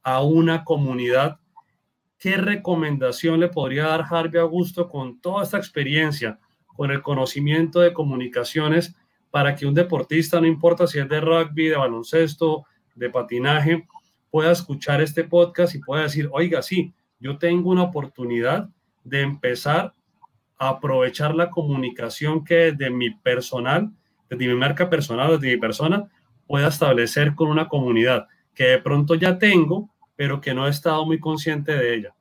[0.03, 1.41] a una comunidad.
[2.21, 7.95] ¿Qué recomendación le podría dar Harvey Augusto con toda esta experiencia, con el conocimiento de
[7.95, 8.95] comunicaciones
[9.31, 13.89] para que un deportista, no importa si es de rugby, de baloncesto, de patinaje,
[14.31, 18.69] pueda escuchar este podcast y pueda decir, oiga, sí, yo tengo una oportunidad
[19.03, 19.95] de empezar
[20.59, 23.93] a aprovechar la comunicación que de mi personal,
[24.29, 26.11] desde mi marca personal, desde mi persona,
[26.47, 29.89] pueda establecer con una comunidad que de pronto ya tengo,
[30.21, 32.15] pero que no he estado muy consciente de ella.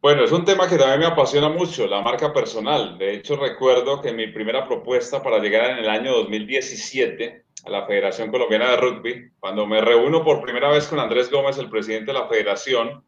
[0.00, 2.96] Bueno, es un tema que también me apasiona mucho, la marca personal.
[2.96, 7.86] De hecho, recuerdo que mi primera propuesta para llegar en el año 2017 a la
[7.86, 12.10] Federación Colombiana de Rugby, cuando me reúno por primera vez con Andrés Gómez, el presidente
[12.10, 13.04] de la federación,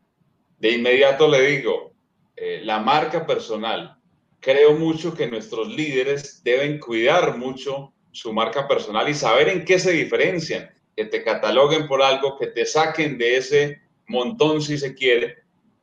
[0.59, 1.95] de inmediato le digo,
[2.37, 3.97] eh, la marca personal.
[4.41, 9.79] Creo mucho que nuestros líderes deben cuidar mucho su marca personal y saber en qué
[9.79, 10.69] se diferencian,
[11.01, 15.41] que te cataloguen por algo, que te saquen de ese montón si se quiere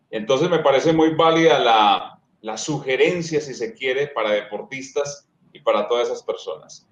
[0.10, 5.88] entonces me parece muy válida la, la sugerencia, si se quiere, para deportistas y para
[5.88, 6.88] todas esas personas.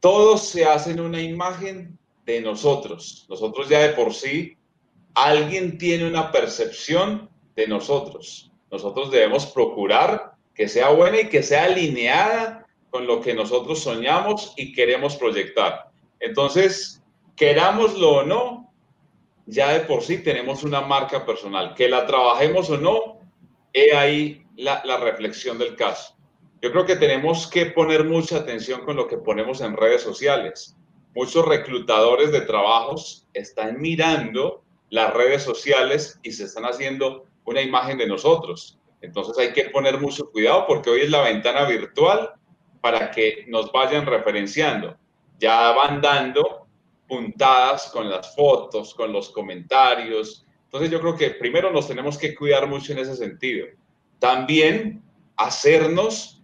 [0.00, 3.26] Todos se hacen una imagen de nosotros.
[3.28, 4.56] Nosotros ya de por sí,
[5.14, 8.50] alguien tiene una percepción de nosotros.
[8.70, 14.52] Nosotros debemos procurar que sea buena y que sea alineada con lo que nosotros soñamos
[14.56, 15.90] y queremos proyectar.
[16.20, 17.01] Entonces,
[17.36, 18.72] querámoslo o no,
[19.46, 21.74] ya de por sí tenemos una marca personal.
[21.74, 23.20] Que la trabajemos o no,
[23.72, 26.16] he ahí la, la reflexión del caso.
[26.60, 30.76] Yo creo que tenemos que poner mucha atención con lo que ponemos en redes sociales.
[31.14, 37.98] Muchos reclutadores de trabajos están mirando las redes sociales y se están haciendo una imagen
[37.98, 38.78] de nosotros.
[39.00, 42.30] Entonces hay que poner mucho cuidado porque hoy es la ventana virtual
[42.80, 44.96] para que nos vayan referenciando.
[45.38, 46.61] Ya van dando
[47.12, 50.46] puntadas con las fotos, con los comentarios.
[50.64, 53.66] Entonces yo creo que primero nos tenemos que cuidar mucho en ese sentido.
[54.18, 55.02] También
[55.36, 56.42] hacernos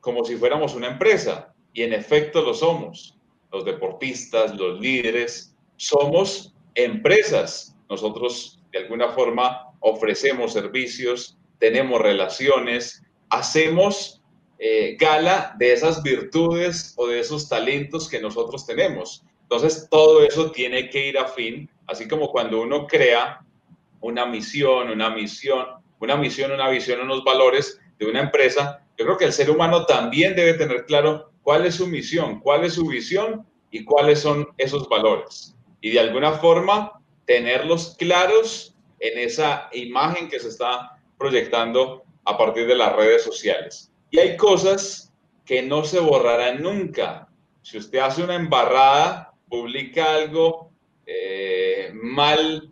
[0.00, 3.18] como si fuéramos una empresa y en efecto lo somos.
[3.52, 7.76] Los deportistas, los líderes, somos empresas.
[7.90, 14.22] Nosotros de alguna forma ofrecemos servicios, tenemos relaciones, hacemos
[14.58, 19.22] eh, gala de esas virtudes o de esos talentos que nosotros tenemos.
[19.48, 23.40] Entonces, todo eso tiene que ir a fin, así como cuando uno crea
[24.00, 25.66] una misión, una misión,
[26.00, 29.86] una misión, una visión, unos valores de una empresa, yo creo que el ser humano
[29.86, 34.48] también debe tener claro cuál es su misión, cuál es su visión y cuáles son
[34.58, 35.54] esos valores.
[35.80, 42.66] Y de alguna forma tenerlos claros en esa imagen que se está proyectando a partir
[42.66, 43.92] de las redes sociales.
[44.10, 45.12] Y hay cosas
[45.44, 47.28] que no se borrarán nunca.
[47.62, 50.72] Si usted hace una embarrada, publica algo
[51.06, 52.70] eh, mal,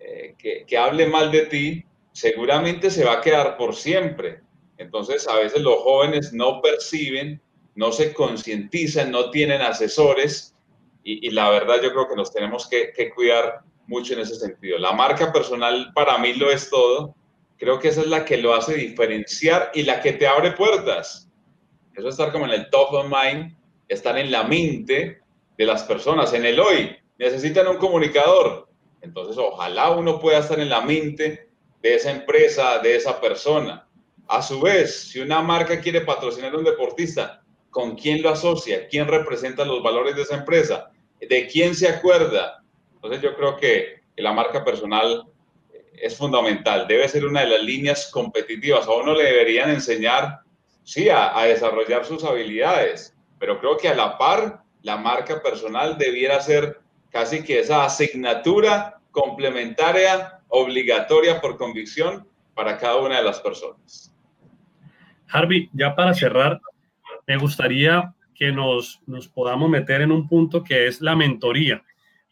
[0.00, 4.40] eh, que, que hable mal de ti, seguramente se va a quedar por siempre.
[4.78, 7.40] Entonces, a veces los jóvenes no perciben,
[7.74, 10.56] no se concientizan, no tienen asesores
[11.08, 14.76] y, la verdad yo creo que nos tenemos que, que, cuidar mucho en ese sentido.
[14.78, 17.14] La marca personal para mí lo es todo.
[17.58, 21.30] Creo que esa es la que lo hace diferenciar y la que te abre puertas.
[21.94, 23.56] Eso es estar como en el top of mind,
[23.86, 25.20] estar en la mente
[25.56, 26.32] de las personas.
[26.32, 28.68] En el hoy necesitan un comunicador.
[29.00, 31.48] Entonces, ojalá uno pueda estar en la mente
[31.82, 33.88] de esa empresa, de esa persona.
[34.28, 38.88] A su vez, si una marca quiere patrocinar a un deportista, ¿con quién lo asocia?
[38.88, 40.90] ¿Quién representa los valores de esa empresa?
[41.20, 42.62] ¿De quién se acuerda?
[42.94, 45.24] Entonces, yo creo que la marca personal
[45.92, 46.86] es fundamental.
[46.88, 48.86] Debe ser una de las líneas competitivas.
[48.86, 50.40] A uno le deberían enseñar,
[50.82, 55.98] sí, a, a desarrollar sus habilidades, pero creo que a la par la marca personal
[55.98, 56.78] debiera ser
[57.10, 62.24] casi que esa asignatura complementaria, obligatoria por convicción
[62.54, 64.14] para cada una de las personas.
[65.26, 66.60] Harvey, ya para cerrar,
[67.26, 71.82] me gustaría que nos, nos podamos meter en un punto que es la mentoría,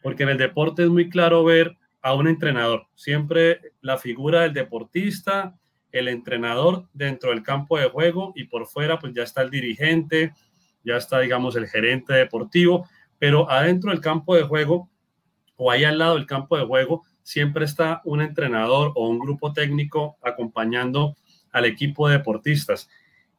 [0.01, 4.53] porque en el deporte es muy claro ver a un entrenador, siempre la figura del
[4.53, 5.57] deportista,
[5.91, 10.31] el entrenador dentro del campo de juego y por fuera pues ya está el dirigente,
[10.85, 12.87] ya está, digamos, el gerente deportivo,
[13.19, 14.89] pero adentro del campo de juego
[15.57, 19.51] o ahí al lado del campo de juego siempre está un entrenador o un grupo
[19.51, 21.15] técnico acompañando
[21.51, 22.89] al equipo de deportistas.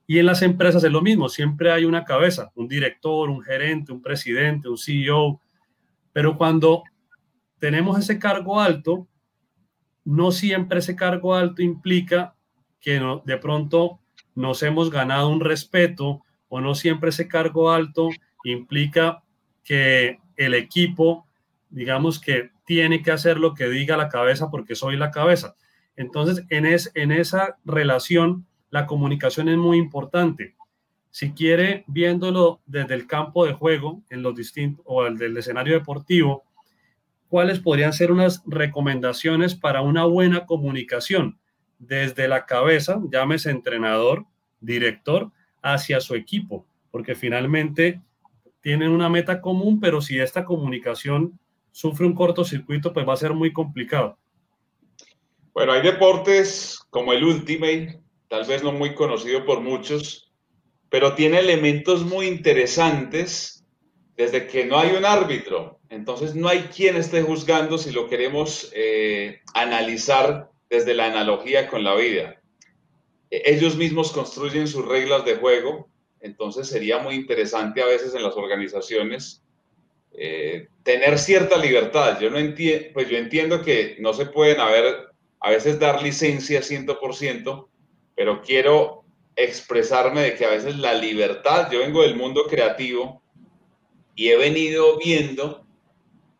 [0.06, 3.92] Y en las empresas es lo mismo, siempre hay una cabeza, un director, un gerente,
[3.92, 5.40] un presidente, un CEO,
[6.12, 6.84] pero cuando
[7.58, 9.08] tenemos ese cargo alto,
[10.04, 12.34] no siempre ese cargo alto implica
[12.80, 14.00] que de pronto
[14.34, 18.08] nos hemos ganado un respeto o no siempre ese cargo alto
[18.44, 19.22] implica
[19.64, 21.26] que el equipo,
[21.70, 25.56] digamos que tiene que hacer lo que diga la cabeza porque soy la cabeza.
[25.96, 30.54] Entonces, en, es, en esa relación, la comunicación es muy importante.
[31.10, 35.74] Si quiere, viéndolo desde el campo de juego, en los distintos, o el del escenario
[35.74, 36.44] deportivo,
[37.28, 41.38] ¿cuáles podrían ser unas recomendaciones para una buena comunicación
[41.78, 44.26] desde la cabeza, llámese entrenador,
[44.60, 45.32] director,
[45.74, 46.66] hacia su equipo?
[46.90, 48.00] Porque finalmente
[48.60, 51.38] tienen una meta común, pero si esta comunicación
[51.72, 54.18] sufre un cortocircuito, pues va a ser muy complicado.
[55.52, 60.32] Bueno, hay deportes como el Ultimate, tal vez no muy conocido por muchos,
[60.88, 63.64] pero tiene elementos muy interesantes
[64.16, 65.78] desde que no hay un árbitro.
[65.88, 71.84] Entonces no hay quien esté juzgando si lo queremos eh, analizar desde la analogía con
[71.84, 72.35] la vida.
[73.30, 75.88] E, ellos mismos construyen sus reglas de juego,
[76.20, 79.42] entonces sería muy interesante a veces en las organizaciones
[80.12, 82.18] eh, tener cierta libertad.
[82.20, 85.08] Yo no entiendo, pues yo entiendo que no se pueden haber,
[85.40, 87.68] a veces dar licencia 100%,
[88.14, 89.04] pero quiero
[89.36, 93.22] expresarme de que a veces la libertad, yo vengo del mundo creativo
[94.14, 95.66] y he venido viendo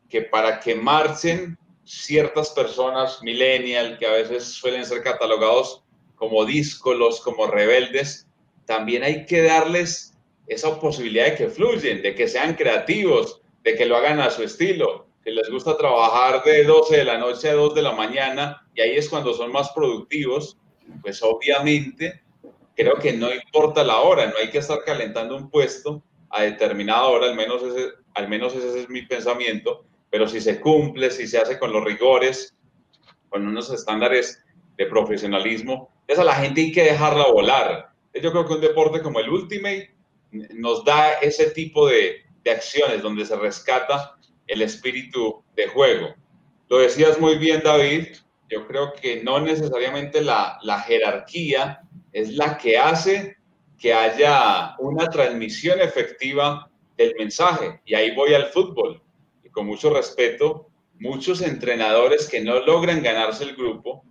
[0.09, 5.84] que para que marchen ciertas personas millennial que a veces suelen ser catalogados
[6.17, 8.27] como díscolos, como rebeldes,
[8.64, 10.14] también hay que darles
[10.49, 14.43] esa posibilidad de que fluyen, de que sean creativos, de que lo hagan a su
[14.43, 18.67] estilo, que les gusta trabajar de 12 de la noche a 2 de la mañana
[18.75, 20.57] y ahí es cuando son más productivos,
[21.03, 22.23] pues obviamente
[22.77, 27.05] creo que no importa la hora, no hay que estar calentando un puesto a determinada
[27.07, 31.27] hora, al menos ese, al menos ese es mi pensamiento, pero si se cumple, si
[31.27, 32.55] se hace con los rigores,
[33.29, 34.45] con unos estándares
[34.77, 37.91] de profesionalismo, esa la gente hay que dejarla volar.
[38.15, 39.95] Yo creo que un deporte como el Ultimate
[40.31, 46.15] nos da ese tipo de, de acciones donde se rescata el espíritu de juego.
[46.69, 48.09] Lo decías muy bien, David,
[48.49, 51.81] yo creo que no necesariamente la, la jerarquía
[52.13, 53.37] es la que hace
[53.79, 57.81] que haya una transmisión efectiva del mensaje.
[57.85, 59.03] Y ahí voy al fútbol.
[59.45, 64.05] Y con mucho respeto, muchos entrenadores que no logran ganarse el grupo,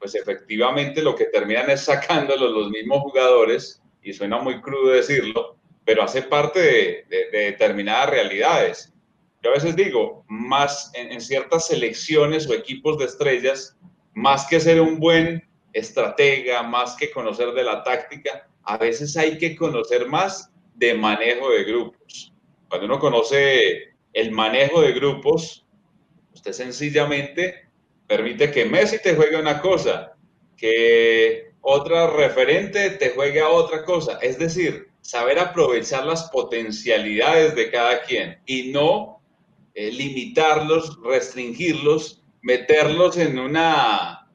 [0.00, 5.58] pues efectivamente lo que terminan es sacándolos los mismos jugadores, y suena muy crudo decirlo,
[5.84, 6.60] pero hace parte
[7.08, 8.92] de, determinadas realidades.
[9.42, 13.76] Yo a veces digo, más en, en ciertas selecciones o equipos de estrellas,
[14.14, 19.36] más que ser un buen estratega, más que conocer de la táctica, a veces hay
[19.36, 22.32] que conocer más de manejo de grupos.
[22.68, 25.66] Cuando uno conoce el manejo de grupos,
[26.32, 27.69] usted sencillamente
[28.10, 30.16] permite que Messi te juegue una cosa,
[30.56, 34.18] que otra referente te juegue a otra cosa.
[34.20, 39.22] Es decir, saber aprovechar las potencialidades de cada quien y no
[39.74, 44.28] eh, limitarlos, restringirlos, meterlos en una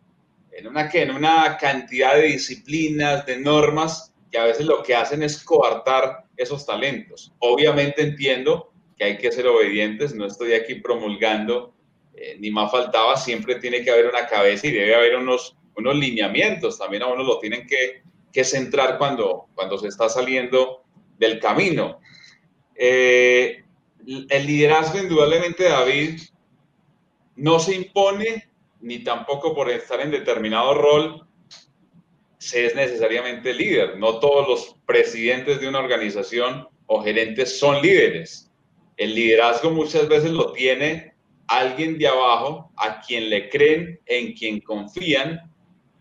[0.52, 5.22] en una, en una cantidad de disciplinas, de normas, que a veces lo que hacen
[5.22, 7.34] es coartar esos talentos.
[7.40, 11.75] Obviamente entiendo que hay que ser obedientes, no estoy aquí promulgando,
[12.16, 15.96] eh, ni más faltaba, siempre tiene que haber una cabeza y debe haber unos, unos
[15.96, 20.84] lineamientos, también a uno lo tienen que, que centrar cuando, cuando se está saliendo
[21.18, 22.00] del camino.
[22.76, 23.64] Eh,
[24.30, 26.20] el liderazgo, indudablemente, David,
[27.36, 28.50] no se impone
[28.82, 31.26] ni tampoco por estar en determinado rol
[32.38, 33.98] se es necesariamente líder.
[33.98, 38.52] No todos los presidentes de una organización o gerentes son líderes.
[38.98, 41.15] El liderazgo muchas veces lo tiene
[41.48, 45.52] alguien de abajo a quien le creen, en quien confían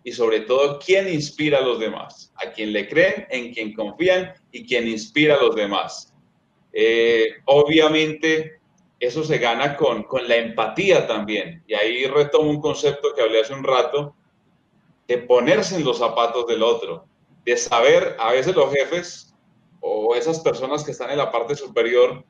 [0.03, 2.33] y sobre todo quien inspira a los demás.
[2.37, 6.13] A quien le creen, en quien confían y quien inspira a los demás.
[6.73, 8.61] Eh, obviamente
[9.01, 11.63] eso se gana con, con la empatía también.
[11.67, 14.15] Y ahí retomo un concepto que hablé hace un rato,
[15.07, 17.07] de ponerse en los zapatos del otro,
[17.45, 19.35] de saber, a veces los jefes
[19.81, 22.25] o esas personas que están en la parte superior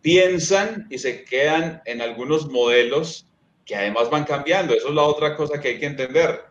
[0.00, 3.26] piensan y se quedan en algunos modelos
[3.64, 4.74] que además van cambiando.
[4.74, 6.44] Eso es la otra cosa que hay que entender,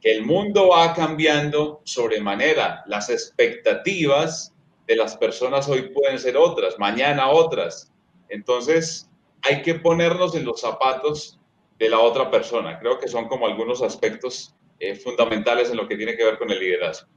[0.00, 2.82] que el mundo va cambiando sobremanera.
[2.86, 4.54] Las expectativas
[4.86, 7.92] de las personas hoy pueden ser otras, mañana otras.
[8.28, 9.08] Entonces,
[9.42, 11.38] hay que ponernos en los zapatos
[11.78, 12.78] de la otra persona.
[12.78, 16.50] Creo que son como algunos aspectos eh, fundamentales en lo que tiene que ver con
[16.50, 17.08] el liderazgo.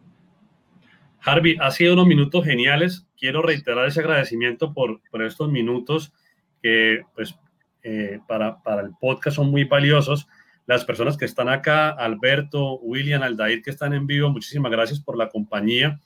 [1.22, 3.08] Harvey, ha sido unos minutos geniales.
[3.18, 6.14] Quiero reiterar ese agradecimiento por, por estos minutos
[6.62, 7.36] que pues,
[7.84, 10.28] eh, para, para, el podcast son muy valiosos.
[10.66, 15.18] Las personas que están acá, Alberto, William, Aldair, que están en vivo, muchísimas gracias por
[15.18, 16.00] la compañía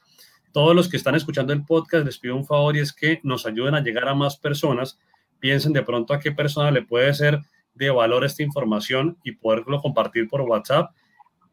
[0.52, 3.46] todos los que están escuchando el podcast, les pido un favor y es que nos
[3.46, 5.00] ayuden a llegar a más personas.
[5.40, 7.40] Piensen de pronto a qué persona le puede ser
[7.76, 10.92] de valor esta información y poderlo compartir por WhatsApp.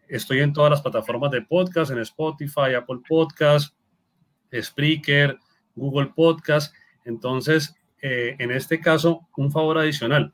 [0.08, 3.74] Estoy en todas las plataformas de podcast, en Spotify, Apple Podcast,
[4.54, 5.38] Spreaker,
[5.74, 6.74] Google Podcast.
[7.04, 10.32] Entonces, eh, en este caso, un favor adicional.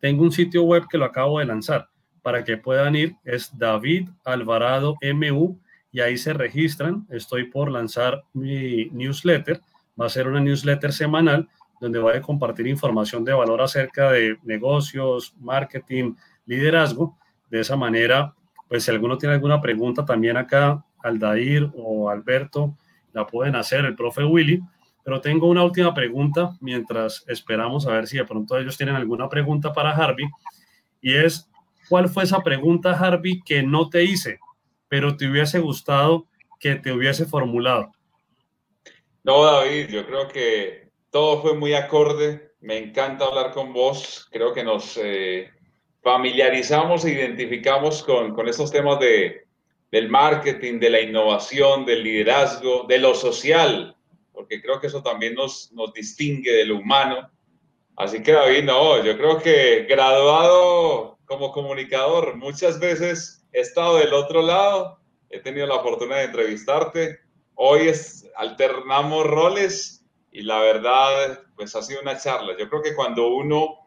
[0.00, 1.88] Tengo un sitio web que lo acabo de lanzar
[2.22, 3.16] para que puedan ir.
[3.24, 5.58] Es David Alvarado MU
[5.92, 7.06] y ahí se registran.
[7.10, 9.60] Estoy por lanzar mi newsletter.
[10.00, 11.48] Va a ser una newsletter semanal
[11.80, 16.14] donde voy a compartir información de valor acerca de negocios, marketing,
[16.46, 17.18] liderazgo.
[17.50, 18.34] De esa manera,
[18.72, 22.74] pues si alguno tiene alguna pregunta también acá, Aldair o Alberto,
[23.12, 24.62] la pueden hacer, el profe Willy.
[25.04, 29.28] Pero tengo una última pregunta mientras esperamos a ver si de pronto ellos tienen alguna
[29.28, 30.24] pregunta para Harvey.
[31.02, 31.50] Y es,
[31.90, 34.40] ¿cuál fue esa pregunta, Harvey, que no te hice,
[34.88, 36.24] pero te hubiese gustado
[36.58, 37.92] que te hubiese formulado?
[39.22, 42.54] No, David, yo creo que todo fue muy acorde.
[42.62, 44.26] Me encanta hablar con vos.
[44.32, 45.50] Creo que nos eh,
[46.02, 49.46] familiarizamos e identificamos con, con estos temas de,
[49.90, 53.96] del marketing, de la innovación, del liderazgo, de lo social,
[54.32, 57.30] porque creo que eso también nos, nos distingue de lo humano.
[57.96, 64.12] Así que David, no, yo creo que graduado como comunicador, muchas veces he estado del
[64.12, 64.98] otro lado,
[65.30, 67.20] he tenido la fortuna de entrevistarte,
[67.54, 72.56] hoy es, alternamos roles y la verdad, pues ha sido una charla.
[72.58, 73.81] Yo creo que cuando uno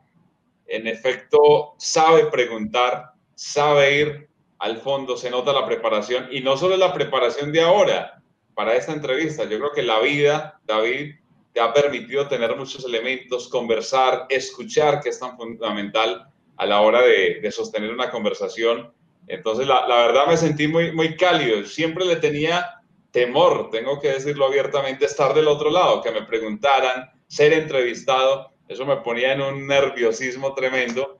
[0.67, 6.77] en efecto sabe preguntar, sabe ir al fondo, se nota la preparación y no solo
[6.77, 8.21] la preparación de ahora
[8.53, 11.15] para esta entrevista, yo creo que la vida, David,
[11.53, 17.01] te ha permitido tener muchos elementos, conversar, escuchar, que es tan fundamental a la hora
[17.01, 18.93] de, sostener una conversación.
[19.27, 21.65] Entonces, la, la, verdad me sentí muy, muy cálido.
[21.65, 27.09] Siempre le tenía temor, tengo que decirlo abiertamente, estar del otro lado, que me preguntaran,
[27.27, 28.51] ser entrevistado.
[28.67, 31.19] Eso me ponía en un nerviosismo tremendo,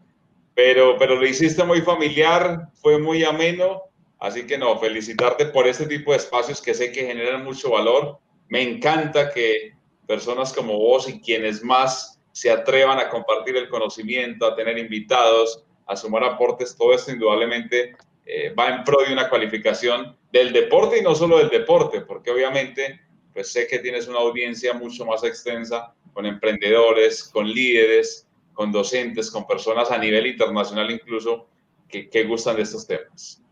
[0.55, 3.83] pero, pero lo hiciste muy familiar, fue muy ameno,
[4.19, 8.19] así que no, felicitarte por este tipo de espacios que sé que generan mucho valor.
[8.47, 9.73] Me encanta que
[10.07, 15.63] personas como vos y quienes más se atrevan a compartir el conocimiento, a tener invitados,
[15.85, 20.97] a sumar aportes, todo esto indudablemente eh, va en pro de una cualificación del deporte
[20.97, 23.01] y no solo del deporte, porque obviamente
[23.33, 29.29] pues sé que tienes una audiencia mucho más extensa con emprendedores, con líderes, con docentes,
[29.29, 31.49] con personas a nivel internacional incluso
[31.89, 33.43] que, que gustan de estos temas.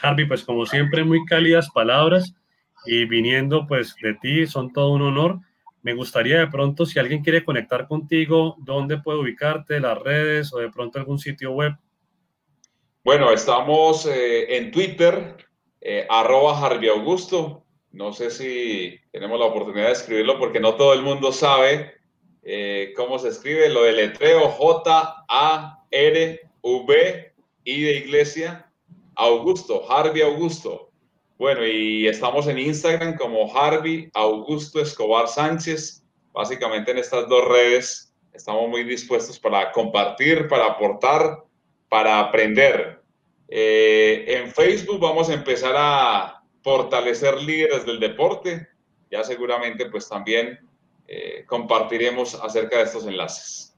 [0.00, 2.34] Harvey, pues como siempre, muy cálidas palabras
[2.84, 5.40] y viniendo pues de ti, son todo un honor.
[5.80, 9.80] Me gustaría de pronto, si alguien quiere conectar contigo, ¿dónde puede ubicarte?
[9.80, 11.72] ¿Las redes o de pronto algún sitio web?
[13.02, 15.36] Bueno, estamos eh, en Twitter,
[15.80, 17.63] eh, arroba Harvey Augusto,
[17.94, 21.94] no sé si tenemos la oportunidad de escribirlo porque no todo el mundo sabe
[22.42, 25.80] eh, cómo se escribe lo del letreo J-A-R-V-I
[27.64, 28.68] de iglesia,
[29.14, 30.90] Augusto, Harvey Augusto.
[31.38, 36.02] Bueno, y estamos en Instagram como Harvey Augusto Escobar Sánchez.
[36.32, 41.44] Básicamente en estas dos redes estamos muy dispuestos para compartir, para aportar,
[41.88, 43.00] para aprender.
[43.48, 46.33] Eh, en Facebook vamos a empezar a
[46.64, 48.66] fortalecer líderes del deporte.
[49.10, 50.58] Ya seguramente pues también
[51.06, 53.76] eh, compartiremos acerca de estos enlaces.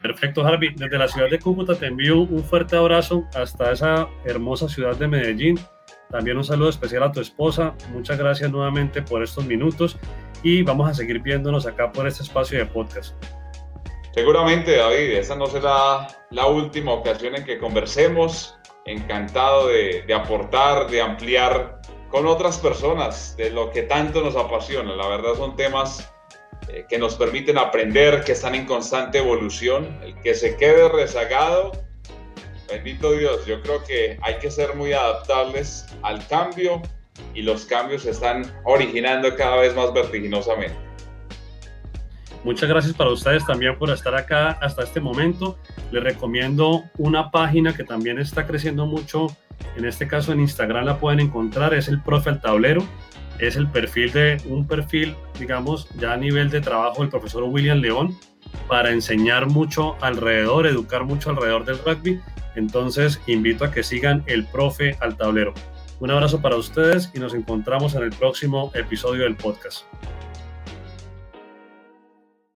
[0.00, 0.70] Perfecto, Harvey.
[0.74, 5.06] Desde la ciudad de Cúcuta te envío un fuerte abrazo hasta esa hermosa ciudad de
[5.08, 5.60] Medellín.
[6.10, 7.74] También un saludo especial a tu esposa.
[7.92, 9.98] Muchas gracias nuevamente por estos minutos
[10.42, 13.14] y vamos a seguir viéndonos acá por este espacio de podcast.
[14.14, 18.57] Seguramente, David, esa no será la última ocasión en que conversemos
[18.88, 21.80] encantado de, aportar, de ampliar
[22.10, 24.96] con otras personas de lo que tanto nos apasiona.
[24.96, 26.10] La verdad son temas
[26.68, 29.98] eh, que nos permiten aprender, que están en constante evolución.
[30.02, 31.72] El que se quede rezagado,
[32.68, 36.80] bendito Dios, yo creo que hay que ser muy adaptables al cambio
[37.34, 40.87] y los cambios se están originando cada vez más vertiginosamente.
[42.48, 45.58] Muchas gracias para ustedes también por estar acá hasta este momento.
[45.92, 49.26] Les recomiendo una página que también está creciendo mucho.
[49.76, 51.74] En este caso en Instagram la pueden encontrar.
[51.74, 52.82] Es el Profe al Tablero.
[53.38, 57.80] Es el perfil de un perfil, digamos, ya a nivel de trabajo del profesor William
[57.80, 58.18] León
[58.66, 62.18] para enseñar mucho alrededor, educar mucho alrededor del rugby.
[62.54, 65.52] Entonces invito a que sigan el Profe al Tablero.
[66.00, 69.84] Un abrazo para ustedes y nos encontramos en el próximo episodio del podcast.